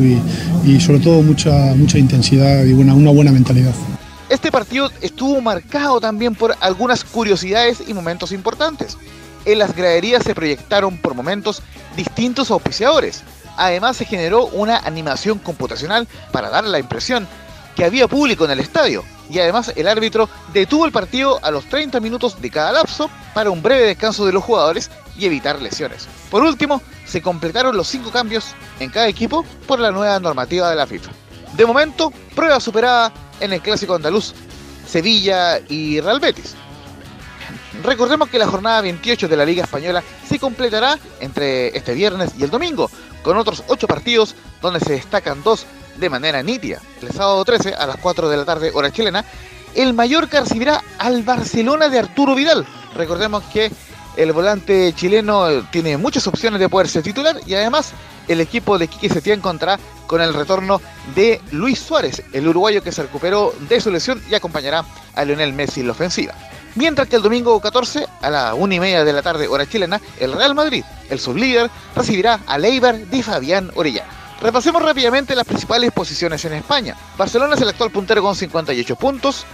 y, 0.64 0.80
sobre 0.80 1.00
todo 1.00 1.22
mucha, 1.22 1.74
mucha 1.74 1.98
intensidad 1.98 2.64
y 2.64 2.72
una 2.72 3.10
buena 3.10 3.32
mentalidad. 3.32 3.72
Este 4.28 4.50
partido 4.50 4.90
estuvo 5.02 5.40
marcado 5.42 6.00
también 6.00 6.34
por 6.34 6.54
algunas 6.60 7.04
curiosidades 7.04 7.82
y 7.86 7.92
momentos 7.92 8.32
importantes 8.32 8.96
en 9.44 9.58
las 9.58 9.74
graderías 9.74 10.24
se 10.24 10.34
proyectaron 10.34 10.96
por 10.98 11.14
momentos 11.14 11.62
distintos 11.96 12.50
auspiciadores. 12.50 13.22
Además 13.56 13.96
se 13.96 14.04
generó 14.04 14.46
una 14.46 14.78
animación 14.78 15.38
computacional 15.38 16.08
para 16.32 16.50
dar 16.50 16.64
la 16.64 16.78
impresión 16.78 17.28
que 17.76 17.84
había 17.84 18.08
público 18.08 18.44
en 18.44 18.52
el 18.52 18.60
estadio. 18.60 19.04
Y 19.30 19.38
además 19.38 19.72
el 19.76 19.88
árbitro 19.88 20.28
detuvo 20.52 20.84
el 20.84 20.92
partido 20.92 21.38
a 21.42 21.50
los 21.50 21.64
30 21.66 22.00
minutos 22.00 22.40
de 22.40 22.50
cada 22.50 22.72
lapso 22.72 23.10
para 23.34 23.50
un 23.50 23.62
breve 23.62 23.86
descanso 23.86 24.26
de 24.26 24.32
los 24.32 24.44
jugadores 24.44 24.90
y 25.16 25.26
evitar 25.26 25.60
lesiones. 25.60 26.06
Por 26.30 26.42
último, 26.42 26.82
se 27.06 27.22
completaron 27.22 27.76
los 27.76 27.88
cinco 27.88 28.10
cambios 28.10 28.54
en 28.80 28.90
cada 28.90 29.08
equipo 29.08 29.44
por 29.66 29.80
la 29.80 29.90
nueva 29.90 30.18
normativa 30.18 30.68
de 30.70 30.76
la 30.76 30.86
FIFA. 30.86 31.10
De 31.56 31.66
momento, 31.66 32.12
prueba 32.34 32.60
superada 32.60 33.12
en 33.40 33.52
el 33.52 33.60
clásico 33.60 33.94
andaluz 33.94 34.34
Sevilla 34.86 35.58
y 35.68 36.00
Real 36.00 36.20
Betis. 36.20 36.54
Recordemos 37.82 38.28
que 38.28 38.38
la 38.38 38.46
jornada 38.46 38.80
28 38.82 39.28
de 39.28 39.36
la 39.36 39.44
Liga 39.44 39.64
Española 39.64 40.02
se 40.28 40.38
completará 40.38 40.98
entre 41.20 41.76
este 41.76 41.94
viernes 41.94 42.32
y 42.38 42.44
el 42.44 42.50
domingo, 42.50 42.90
con 43.22 43.36
otros 43.36 43.64
8 43.66 43.86
partidos 43.86 44.34
donde 44.60 44.80
se 44.80 44.92
destacan 44.92 45.42
dos 45.42 45.66
de 45.96 46.10
manera 46.10 46.42
nítida. 46.42 46.80
El 47.00 47.12
sábado 47.12 47.44
13 47.44 47.74
a 47.74 47.86
las 47.86 47.96
4 47.96 48.28
de 48.28 48.36
la 48.36 48.44
tarde, 48.44 48.70
hora 48.74 48.92
chilena, 48.92 49.24
el 49.74 49.94
Mallorca 49.94 50.40
recibirá 50.40 50.82
al 50.98 51.22
Barcelona 51.22 51.88
de 51.88 51.98
Arturo 51.98 52.34
Vidal. 52.34 52.66
Recordemos 52.94 53.42
que 53.44 53.70
el 54.16 54.32
volante 54.32 54.92
chileno 54.94 55.62
tiene 55.70 55.96
muchas 55.96 56.26
opciones 56.26 56.60
de 56.60 56.68
poder 56.68 56.88
ser 56.88 57.02
titular 57.02 57.40
y 57.46 57.54
además 57.54 57.92
el 58.28 58.40
equipo 58.40 58.78
de 58.78 58.88
Quique 58.88 59.08
Setién 59.08 59.40
contará 59.40 59.78
con 60.06 60.20
el 60.20 60.34
retorno 60.34 60.80
de 61.14 61.40
Luis 61.50 61.78
Suárez, 61.78 62.22
el 62.32 62.46
uruguayo 62.46 62.82
que 62.82 62.92
se 62.92 63.02
recuperó 63.02 63.54
de 63.68 63.80
su 63.80 63.90
lesión 63.90 64.22
y 64.30 64.34
acompañará 64.34 64.84
a 65.14 65.24
Lionel 65.24 65.54
Messi 65.54 65.80
en 65.80 65.86
la 65.86 65.92
ofensiva. 65.92 66.34
Mientras 66.74 67.06
que 67.06 67.16
el 67.16 67.22
domingo 67.22 67.60
14, 67.60 68.06
a 68.22 68.30
la 68.30 68.54
una 68.54 68.74
y 68.74 68.80
media 68.80 69.04
de 69.04 69.12
la 69.12 69.20
tarde, 69.20 69.46
hora 69.46 69.66
chilena, 69.66 70.00
el 70.18 70.32
Real 70.32 70.54
Madrid, 70.54 70.84
el 71.10 71.20
sublíder, 71.20 71.70
recibirá 71.94 72.40
al 72.46 72.64
Eibar 72.64 72.96
de 72.96 73.22
Fabián 73.22 73.70
Orellana. 73.74 74.08
Repasemos 74.40 74.82
rápidamente 74.82 75.36
las 75.36 75.46
principales 75.46 75.92
posiciones 75.92 76.44
en 76.46 76.54
España. 76.54 76.96
Barcelona 77.18 77.54
es 77.54 77.60
el 77.60 77.68
actual 77.68 77.90
puntero 77.90 78.22
con 78.22 78.34
58 78.34 78.96
puntos, 78.96 79.44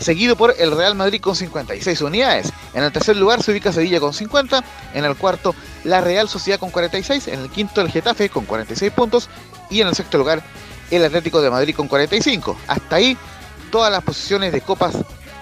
seguido 0.00 0.36
por 0.36 0.54
el 0.58 0.74
Real 0.74 0.94
Madrid 0.94 1.20
con 1.20 1.36
56 1.36 2.00
unidades. 2.00 2.50
En 2.72 2.82
el 2.82 2.90
tercer 2.90 3.16
lugar 3.16 3.42
se 3.42 3.52
ubica 3.52 3.72
Sevilla 3.72 4.00
con 4.00 4.14
50, 4.14 4.64
en 4.94 5.04
el 5.04 5.16
cuarto 5.16 5.54
la 5.84 6.00
Real 6.00 6.28
Sociedad 6.28 6.58
con 6.58 6.70
46, 6.70 7.28
en 7.28 7.40
el 7.40 7.50
quinto 7.50 7.82
el 7.82 7.90
Getafe 7.90 8.30
con 8.30 8.46
46 8.46 8.90
puntos 8.92 9.28
y 9.70 9.82
en 9.82 9.88
el 9.88 9.94
sexto 9.94 10.18
lugar 10.18 10.42
el 10.90 11.04
Atlético 11.04 11.42
de 11.42 11.50
Madrid 11.50 11.76
con 11.76 11.88
45. 11.88 12.56
Hasta 12.66 12.96
ahí 12.96 13.16
todas 13.70 13.92
las 13.92 14.02
posiciones 14.02 14.52
de 14.52 14.62
copas 14.62 14.94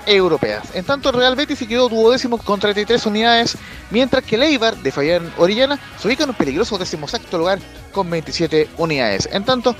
europeas. 0.07 0.65
En 0.75 0.85
tanto, 0.85 1.11
el 1.11 1.17
Real 1.17 1.37
Betis 1.37 1.59
se 1.59 1.67
quedó 1.67 1.89
duodécimo 1.89 2.39
con 2.39 2.61
33 2.61 3.07
unidades, 3.07 3.57
mientras 3.91 4.25
que 4.25 4.37
el 4.37 4.43
Eibar 4.43 4.77
de 4.77 4.93
Fabián 4.93 5.33
Orellana 5.39 5.79
se 5.99 6.09
ubica 6.09 6.25
en 6.25 6.31
un 6.31 6.37
peligroso 6.37 6.79
decimosexto 6.79 7.39
lugar 7.39 7.59
con 7.93 8.09
27 8.11 8.69
unidades. 8.79 9.29
En 9.33 9.45
tanto, 9.45 9.77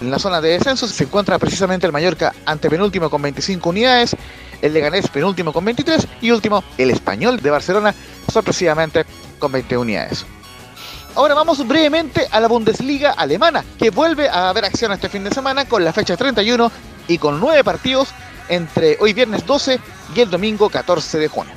en 0.00 0.10
la 0.10 0.18
zona 0.18 0.40
de 0.40 0.50
descenso 0.50 0.88
se 0.88 1.04
encuentra 1.04 1.38
precisamente 1.38 1.86
el 1.86 1.92
Mallorca 1.92 2.34
antepenúltimo 2.46 3.10
con 3.10 3.20
25 3.22 3.68
unidades, 3.68 4.16
el 4.62 4.72
Leganés 4.72 5.08
penúltimo 5.08 5.52
con 5.52 5.64
23 5.64 6.06
y 6.22 6.30
último 6.30 6.64
el 6.78 6.90
Español 6.90 7.40
de 7.40 7.50
Barcelona 7.50 7.94
sorpresivamente 8.32 9.04
con 9.38 9.52
20 9.52 9.76
unidades. 9.76 10.24
Ahora 11.16 11.34
vamos 11.34 11.66
brevemente 11.66 12.28
a 12.30 12.40
la 12.40 12.48
Bundesliga 12.48 13.12
alemana, 13.12 13.64
que 13.78 13.90
vuelve 13.90 14.28
a 14.28 14.48
haber 14.48 14.64
acción 14.64 14.92
este 14.92 15.08
fin 15.08 15.24
de 15.24 15.30
semana 15.30 15.66
con 15.66 15.84
la 15.84 15.92
fecha 15.92 16.16
31 16.16 16.70
y 17.08 17.18
con 17.18 17.40
9 17.40 17.64
partidos 17.64 18.08
entre 18.50 18.98
hoy 19.00 19.14
viernes 19.14 19.46
12 19.46 19.80
y 20.14 20.20
el 20.20 20.28
domingo 20.28 20.68
14 20.68 21.18
de 21.18 21.28
junio. 21.28 21.54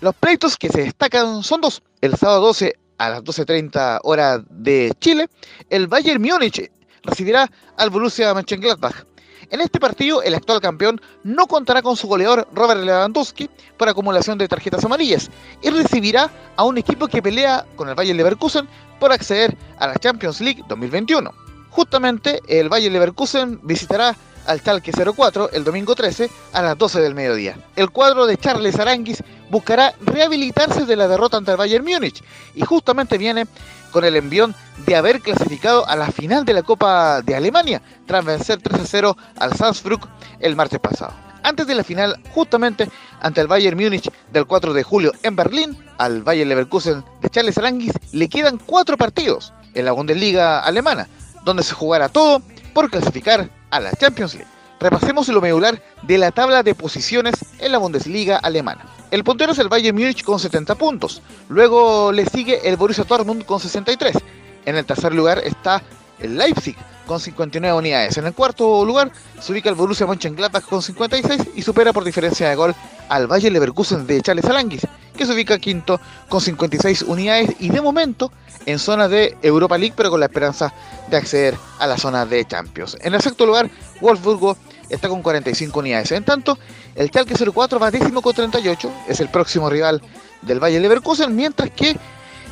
Los 0.00 0.14
pleitos 0.14 0.56
que 0.56 0.68
se 0.68 0.82
destacan 0.82 1.42
son 1.42 1.60
dos. 1.60 1.82
El 2.00 2.16
sábado 2.16 2.40
12 2.46 2.74
a 2.98 3.10
las 3.10 3.24
12.30 3.24 4.00
horas 4.04 4.40
de 4.48 4.92
Chile, 5.00 5.28
el 5.68 5.88
Bayern 5.88 6.22
Múnich 6.22 6.70
recibirá 7.02 7.50
al 7.76 7.90
Borussia 7.90 8.32
Mönchengladbach. 8.32 9.04
En 9.50 9.60
este 9.60 9.80
partido, 9.80 10.22
el 10.22 10.34
actual 10.34 10.60
campeón 10.60 11.00
no 11.24 11.46
contará 11.46 11.80
con 11.80 11.96
su 11.96 12.06
goleador 12.06 12.46
Robert 12.52 12.82
Lewandowski 12.82 13.48
por 13.76 13.88
acumulación 13.88 14.36
de 14.36 14.46
tarjetas 14.46 14.84
amarillas 14.84 15.30
y 15.62 15.70
recibirá 15.70 16.30
a 16.56 16.64
un 16.64 16.76
equipo 16.76 17.08
que 17.08 17.22
pelea 17.22 17.64
con 17.76 17.88
el 17.88 17.94
Bayern 17.94 18.18
Leverkusen 18.18 18.68
por 19.00 19.10
acceder 19.10 19.56
a 19.78 19.86
la 19.86 19.96
Champions 19.96 20.40
League 20.40 20.62
2021. 20.68 21.32
Justamente, 21.70 22.40
el 22.46 22.68
Bayern 22.68 22.92
Leverkusen 22.92 23.58
visitará 23.62 24.14
al 24.48 24.62
Talque 24.62 24.92
04 24.92 25.50
el 25.52 25.62
domingo 25.62 25.94
13 25.94 26.30
a 26.52 26.62
las 26.62 26.76
12 26.76 27.00
del 27.00 27.14
mediodía. 27.14 27.56
El 27.76 27.90
cuadro 27.90 28.26
de 28.26 28.36
Charles 28.36 28.78
Aranguis 28.78 29.22
buscará 29.50 29.94
rehabilitarse 30.00 30.86
de 30.86 30.96
la 30.96 31.06
derrota 31.06 31.36
ante 31.36 31.52
el 31.52 31.56
Bayern 31.56 31.84
Múnich 31.84 32.22
y 32.54 32.62
justamente 32.62 33.18
viene 33.18 33.46
con 33.92 34.04
el 34.04 34.16
envión 34.16 34.54
de 34.86 34.96
haber 34.96 35.20
clasificado 35.20 35.86
a 35.86 35.96
la 35.96 36.10
final 36.10 36.44
de 36.44 36.54
la 36.54 36.62
Copa 36.62 37.22
de 37.22 37.36
Alemania 37.36 37.82
tras 38.06 38.24
vencer 38.24 38.60
3 38.60 38.80
a 38.80 38.86
0 38.86 39.16
al 39.36 39.56
Salzburg 39.56 40.00
el 40.40 40.56
martes 40.56 40.80
pasado. 40.80 41.12
Antes 41.42 41.66
de 41.66 41.74
la 41.74 41.84
final, 41.84 42.20
justamente 42.34 42.88
ante 43.20 43.40
el 43.40 43.46
Bayern 43.46 43.78
Múnich 43.78 44.10
del 44.32 44.46
4 44.46 44.72
de 44.72 44.82
julio 44.82 45.12
en 45.22 45.36
Berlín, 45.36 45.78
al 45.98 46.22
Bayern 46.22 46.48
Leverkusen 46.48 47.04
de 47.20 47.30
Charles 47.30 47.58
Aranguis 47.58 47.92
le 48.12 48.28
quedan 48.28 48.58
cuatro 48.58 48.96
partidos 48.96 49.52
en 49.74 49.84
la 49.84 49.92
Bundesliga 49.92 50.60
alemana, 50.60 51.08
donde 51.44 51.62
se 51.62 51.74
jugará 51.74 52.08
todo 52.08 52.42
por 52.72 52.90
clasificar 52.90 53.48
a 53.70 53.80
la 53.80 53.92
Champions 53.92 54.34
League. 54.34 54.50
Repasemos 54.80 55.28
lo 55.28 55.40
medular 55.40 55.82
de 56.02 56.18
la 56.18 56.30
tabla 56.30 56.62
de 56.62 56.74
posiciones 56.74 57.34
en 57.58 57.72
la 57.72 57.78
Bundesliga 57.78 58.36
alemana. 58.36 58.86
El 59.10 59.24
puntero 59.24 59.52
es 59.52 59.58
el 59.58 59.68
Bayern 59.68 59.96
Múnich 59.96 60.22
con 60.22 60.38
70 60.38 60.74
puntos. 60.76 61.22
Luego 61.48 62.12
le 62.12 62.26
sigue 62.26 62.68
el 62.68 62.76
Borussia 62.76 63.04
Dortmund 63.04 63.44
con 63.44 63.58
63. 63.58 64.16
En 64.66 64.76
el 64.76 64.84
tercer 64.84 65.14
lugar 65.14 65.40
está 65.44 65.82
el 66.20 66.36
Leipzig 66.36 66.76
con 67.08 67.18
59 67.18 67.76
unidades. 67.76 68.16
En 68.18 68.26
el 68.26 68.34
cuarto 68.34 68.84
lugar 68.84 69.10
se 69.40 69.50
ubica 69.50 69.68
el 69.68 69.74
Borussia 69.74 70.06
Mönchengladbach 70.06 70.62
con 70.62 70.82
56 70.82 71.48
y 71.56 71.62
supera 71.62 71.92
por 71.92 72.04
diferencia 72.04 72.48
de 72.48 72.54
gol 72.54 72.74
al 73.08 73.26
Bayern 73.26 73.54
Leverkusen 73.54 74.06
de 74.06 74.20
Charles 74.20 74.44
Alanguis, 74.44 74.86
que 75.16 75.26
se 75.26 75.32
ubica 75.32 75.58
quinto 75.58 76.00
con 76.28 76.40
56 76.40 77.02
unidades 77.02 77.56
y 77.58 77.70
de 77.70 77.80
momento 77.80 78.30
en 78.66 78.78
zona 78.78 79.08
de 79.08 79.36
Europa 79.42 79.78
League, 79.78 79.94
pero 79.96 80.10
con 80.10 80.20
la 80.20 80.26
esperanza 80.26 80.72
de 81.10 81.16
acceder 81.16 81.56
a 81.80 81.86
la 81.86 81.96
zona 81.96 82.26
de 82.26 82.44
Champions. 82.44 82.96
En 83.00 83.14
el 83.14 83.22
sexto 83.22 83.46
lugar, 83.46 83.70
Wolfsburgo 84.00 84.56
está 84.90 85.08
con 85.08 85.22
45 85.22 85.80
unidades. 85.80 86.12
En 86.12 86.24
tanto, 86.24 86.58
el 86.94 87.08
Schalke 87.08 87.34
04 87.34 87.78
va 87.80 87.90
décimo 87.90 88.20
con 88.20 88.34
38, 88.34 88.92
es 89.08 89.20
el 89.20 89.30
próximo 89.30 89.70
rival 89.70 90.02
del 90.42 90.62
Valle 90.62 90.78
Leverkusen, 90.78 91.34
mientras 91.34 91.70
que 91.70 91.96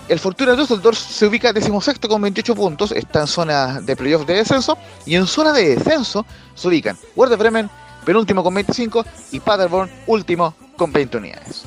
el 0.08 0.18
Fortuna 0.20 0.54
Düsseldorf 0.54 0.98
se 0.98 1.26
ubica 1.26 1.52
decimosexto 1.52 2.08
con 2.08 2.22
28 2.22 2.54
puntos, 2.54 2.92
está 2.92 3.22
en 3.22 3.26
zona 3.26 3.80
de 3.80 3.96
playoff 3.96 4.26
de 4.26 4.34
descenso, 4.34 4.78
y 5.04 5.16
en 5.16 5.26
zona 5.26 5.52
de 5.52 5.76
descenso 5.76 6.24
se 6.54 6.68
ubican 6.68 6.96
Werder 7.16 7.38
Bremen, 7.38 7.70
penúltimo 8.04 8.44
con 8.44 8.54
25, 8.54 9.04
y 9.32 9.40
Paderborn, 9.40 9.90
último 10.06 10.54
con 10.76 10.92
20 10.92 11.18
unidades. 11.18 11.64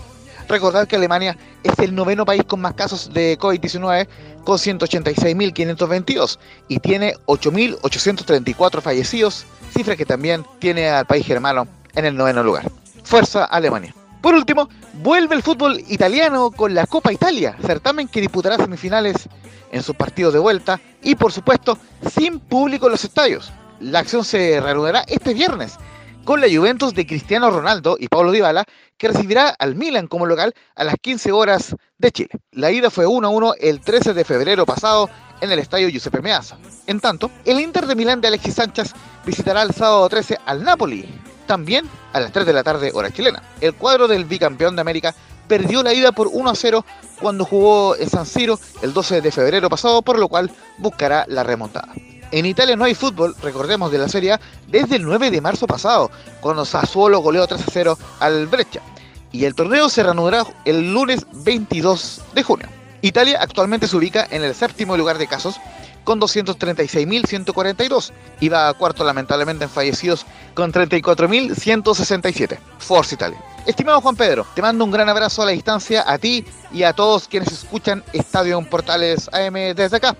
Recordar 0.47 0.87
que 0.87 0.95
Alemania 0.95 1.37
es 1.63 1.77
el 1.79 1.93
noveno 1.93 2.25
país 2.25 2.43
con 2.43 2.61
más 2.61 2.73
casos 2.73 3.13
de 3.13 3.37
COVID-19 3.37 4.07
con 4.43 4.57
186.522 4.57 6.39
y 6.67 6.79
tiene 6.79 7.13
8.834 7.27 8.81
fallecidos, 8.81 9.45
cifra 9.71 9.95
que 9.95 10.05
también 10.05 10.43
tiene 10.57 10.89
al 10.89 11.05
país 11.05 11.25
germano 11.25 11.67
en 11.93 12.05
el 12.05 12.15
noveno 12.17 12.41
lugar. 12.41 12.71
Fuerza 13.03 13.45
Alemania. 13.45 13.93
Por 14.21 14.35
último, 14.35 14.67
vuelve 14.95 15.35
el 15.35 15.43
fútbol 15.43 15.79
italiano 15.87 16.51
con 16.51 16.73
la 16.73 16.85
Copa 16.85 17.13
Italia, 17.13 17.55
certamen 17.65 18.07
que 18.07 18.19
disputará 18.19 18.57
semifinales 18.57 19.29
en 19.71 19.81
sus 19.81 19.95
partidos 19.95 20.33
de 20.33 20.39
vuelta 20.39 20.79
y 21.01 21.15
por 21.15 21.31
supuesto 21.31 21.77
sin 22.13 22.39
público 22.39 22.87
en 22.87 22.91
los 22.91 23.03
estadios. 23.05 23.53
La 23.79 23.99
acción 23.99 24.25
se 24.25 24.59
reanudará 24.59 25.05
este 25.07 25.33
viernes 25.33 25.77
con 26.25 26.41
la 26.41 26.47
Juventus 26.47 26.93
de 26.93 27.07
Cristiano 27.07 27.49
Ronaldo 27.49 27.95
y 27.97 28.09
Pablo 28.09 28.31
Dybala, 28.31 28.65
que 28.97 29.07
recibirá 29.07 29.55
al 29.57 29.75
Milan 29.75 30.07
como 30.07 30.25
local 30.25 30.53
a 30.75 30.83
las 30.83 30.95
15 31.01 31.31
horas 31.31 31.75
de 31.97 32.11
Chile. 32.11 32.29
La 32.51 32.71
ida 32.71 32.89
fue 32.89 33.07
1-1 33.07 33.55
el 33.59 33.79
13 33.79 34.13
de 34.13 34.25
febrero 34.25 34.65
pasado 34.65 35.09
en 35.39 35.51
el 35.51 35.59
estadio 35.59 35.87
Giuseppe 35.87 36.21
Meazza. 36.21 36.57
En 36.87 36.99
tanto, 36.99 37.31
el 37.45 37.59
Inter 37.59 37.87
de 37.87 37.95
Milán 37.95 38.19
de 38.19 38.27
Alexis 38.27 38.55
Sánchez 38.55 38.93
visitará 39.25 39.61
el 39.61 39.73
sábado 39.73 40.07
13 40.09 40.37
al 40.45 40.63
Napoli, 40.63 41.07
también 41.49 41.89
a 42.13 42.19
las 42.19 42.31
3 42.31 42.45
de 42.45 42.53
la 42.53 42.61
tarde 42.61 42.91
hora 42.93 43.09
chilena. 43.09 43.41
El 43.59 43.73
cuadro 43.73 44.07
del 44.07 44.25
bicampeón 44.25 44.75
de 44.75 44.81
América 44.81 45.15
perdió 45.47 45.81
la 45.81 45.95
ida 45.95 46.11
por 46.11 46.29
1 46.31 46.53
0 46.53 46.85
cuando 47.19 47.43
jugó 47.43 47.95
San 48.07 48.27
Siro 48.27 48.59
el 48.83 48.93
12 48.93 49.21
de 49.21 49.31
febrero 49.31 49.67
pasado, 49.67 50.03
por 50.03 50.19
lo 50.19 50.27
cual 50.27 50.51
buscará 50.77 51.25
la 51.27 51.41
remontada. 51.41 51.91
En 52.29 52.45
Italia 52.45 52.75
no 52.75 52.83
hay 52.83 52.93
fútbol, 52.93 53.35
recordemos 53.41 53.91
de 53.91 53.97
la 53.97 54.07
Serie 54.07 54.33
A, 54.33 54.39
desde 54.67 54.97
el 54.97 55.01
9 55.01 55.31
de 55.31 55.41
marzo 55.41 55.65
pasado, 55.65 56.11
cuando 56.39 56.65
Sassuolo 56.65 57.17
goleó 57.17 57.47
3 57.47 57.59
a 57.59 57.71
0 57.71 57.97
al 58.19 58.45
Breccia. 58.45 58.83
Y 59.31 59.45
el 59.45 59.55
torneo 59.55 59.89
se 59.89 60.03
reanudará 60.03 60.45
el 60.65 60.93
lunes 60.93 61.25
22 61.33 62.21
de 62.35 62.43
junio. 62.43 62.67
Italia 63.01 63.39
actualmente 63.41 63.87
se 63.87 63.97
ubica 63.97 64.27
en 64.29 64.43
el 64.43 64.53
séptimo 64.53 64.95
lugar 64.95 65.17
de 65.17 65.25
casos, 65.25 65.55
con 66.03 66.19
236.142 66.19 68.11
y 68.39 68.49
va 68.49 68.69
a 68.69 68.73
cuarto 68.73 69.03
lamentablemente 69.03 69.65
en 69.65 69.69
fallecidos 69.69 70.25
con 70.53 70.71
34.167. 70.73 72.57
Forza 72.79 73.15
Italia. 73.15 73.39
Estimado 73.65 74.01
Juan 74.01 74.15
Pedro, 74.15 74.45
te 74.55 74.61
mando 74.61 74.83
un 74.83 74.91
gran 74.91 75.09
abrazo 75.09 75.41
a 75.41 75.45
la 75.45 75.51
distancia 75.51 76.03
a 76.07 76.17
ti 76.17 76.45
y 76.71 76.83
a 76.83 76.93
todos 76.93 77.27
quienes 77.27 77.51
escuchan 77.51 78.03
Estadio 78.13 78.59
Portales 78.69 79.29
AM 79.33 79.75
desde 79.75 79.97
acá 79.97 80.15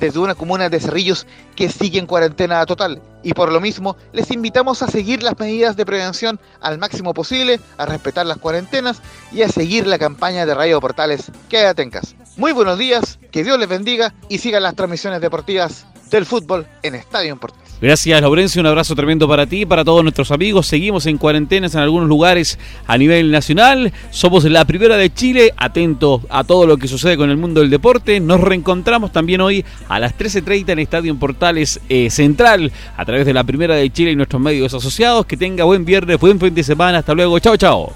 desde 0.00 0.18
una 0.18 0.34
comuna 0.34 0.68
de 0.68 0.80
Cerrillos 0.80 1.26
que 1.56 1.68
sigue 1.68 1.98
en 1.98 2.06
cuarentena 2.06 2.64
total. 2.66 3.02
Y 3.22 3.34
por 3.34 3.52
lo 3.52 3.60
mismo, 3.60 3.96
les 4.12 4.30
invitamos 4.30 4.82
a 4.82 4.88
seguir 4.88 5.22
las 5.22 5.38
medidas 5.38 5.76
de 5.76 5.86
prevención 5.86 6.40
al 6.60 6.78
máximo 6.78 7.14
posible, 7.14 7.60
a 7.76 7.86
respetar 7.86 8.26
las 8.26 8.38
cuarentenas 8.38 9.02
y 9.32 9.42
a 9.42 9.48
seguir 9.48 9.86
la 9.86 9.98
campaña 9.98 10.46
de 10.46 10.54
Radio 10.54 10.80
Portales 10.80 11.30
Quédate 11.48 11.82
en. 11.82 12.14
Muy 12.36 12.52
buenos 12.52 12.78
días, 12.78 13.18
que 13.30 13.42
Dios 13.42 13.58
les 13.58 13.68
bendiga 13.68 14.14
y 14.28 14.38
sigan 14.38 14.62
las 14.62 14.74
transmisiones 14.74 15.20
deportivas 15.20 15.86
del 16.10 16.26
fútbol 16.26 16.66
en 16.82 16.94
Estadio 16.94 17.36
Portales. 17.36 17.68
Gracias, 17.80 18.20
Laurencio. 18.20 18.60
Un 18.60 18.66
abrazo 18.66 18.96
tremendo 18.96 19.28
para 19.28 19.46
ti 19.46 19.60
y 19.60 19.66
para 19.66 19.84
todos 19.84 20.02
nuestros 20.02 20.32
amigos. 20.32 20.66
Seguimos 20.66 21.06
en 21.06 21.16
cuarentenas 21.16 21.74
en 21.74 21.80
algunos 21.80 22.08
lugares 22.08 22.58
a 22.86 22.98
nivel 22.98 23.30
nacional. 23.30 23.92
Somos 24.10 24.44
la 24.44 24.64
primera 24.64 24.96
de 24.96 25.12
Chile. 25.12 25.52
Atento 25.56 26.22
a 26.28 26.42
todo 26.42 26.66
lo 26.66 26.76
que 26.76 26.88
sucede 26.88 27.16
con 27.16 27.30
el 27.30 27.36
mundo 27.36 27.60
del 27.60 27.70
deporte. 27.70 28.18
Nos 28.18 28.40
reencontramos 28.40 29.12
también 29.12 29.40
hoy 29.40 29.64
a 29.88 30.00
las 30.00 30.18
13.30 30.18 30.70
en 30.70 30.78
Estadio 30.80 31.16
Portales 31.16 31.80
eh, 31.88 32.10
Central 32.10 32.72
a 32.96 33.04
través 33.04 33.24
de 33.24 33.32
la 33.32 33.44
primera 33.44 33.76
de 33.76 33.90
Chile 33.90 34.10
y 34.10 34.16
nuestros 34.16 34.42
medios 34.42 34.74
asociados. 34.74 35.26
Que 35.26 35.36
tenga 35.36 35.64
buen 35.64 35.84
viernes, 35.84 36.18
buen 36.18 36.40
fin 36.40 36.54
de 36.54 36.64
semana. 36.64 36.98
Hasta 36.98 37.14
luego. 37.14 37.38
Chao, 37.38 37.56
chao. 37.56 37.92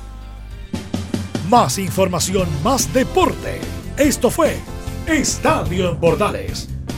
Más 1.49 1.79
información, 1.79 2.49
más 2.63 2.93
deporte. 2.95 3.61
Esto 3.97 4.31
fue 4.31 4.57
Estadio 5.09 5.91
en 5.91 5.97
Portales 5.99 6.72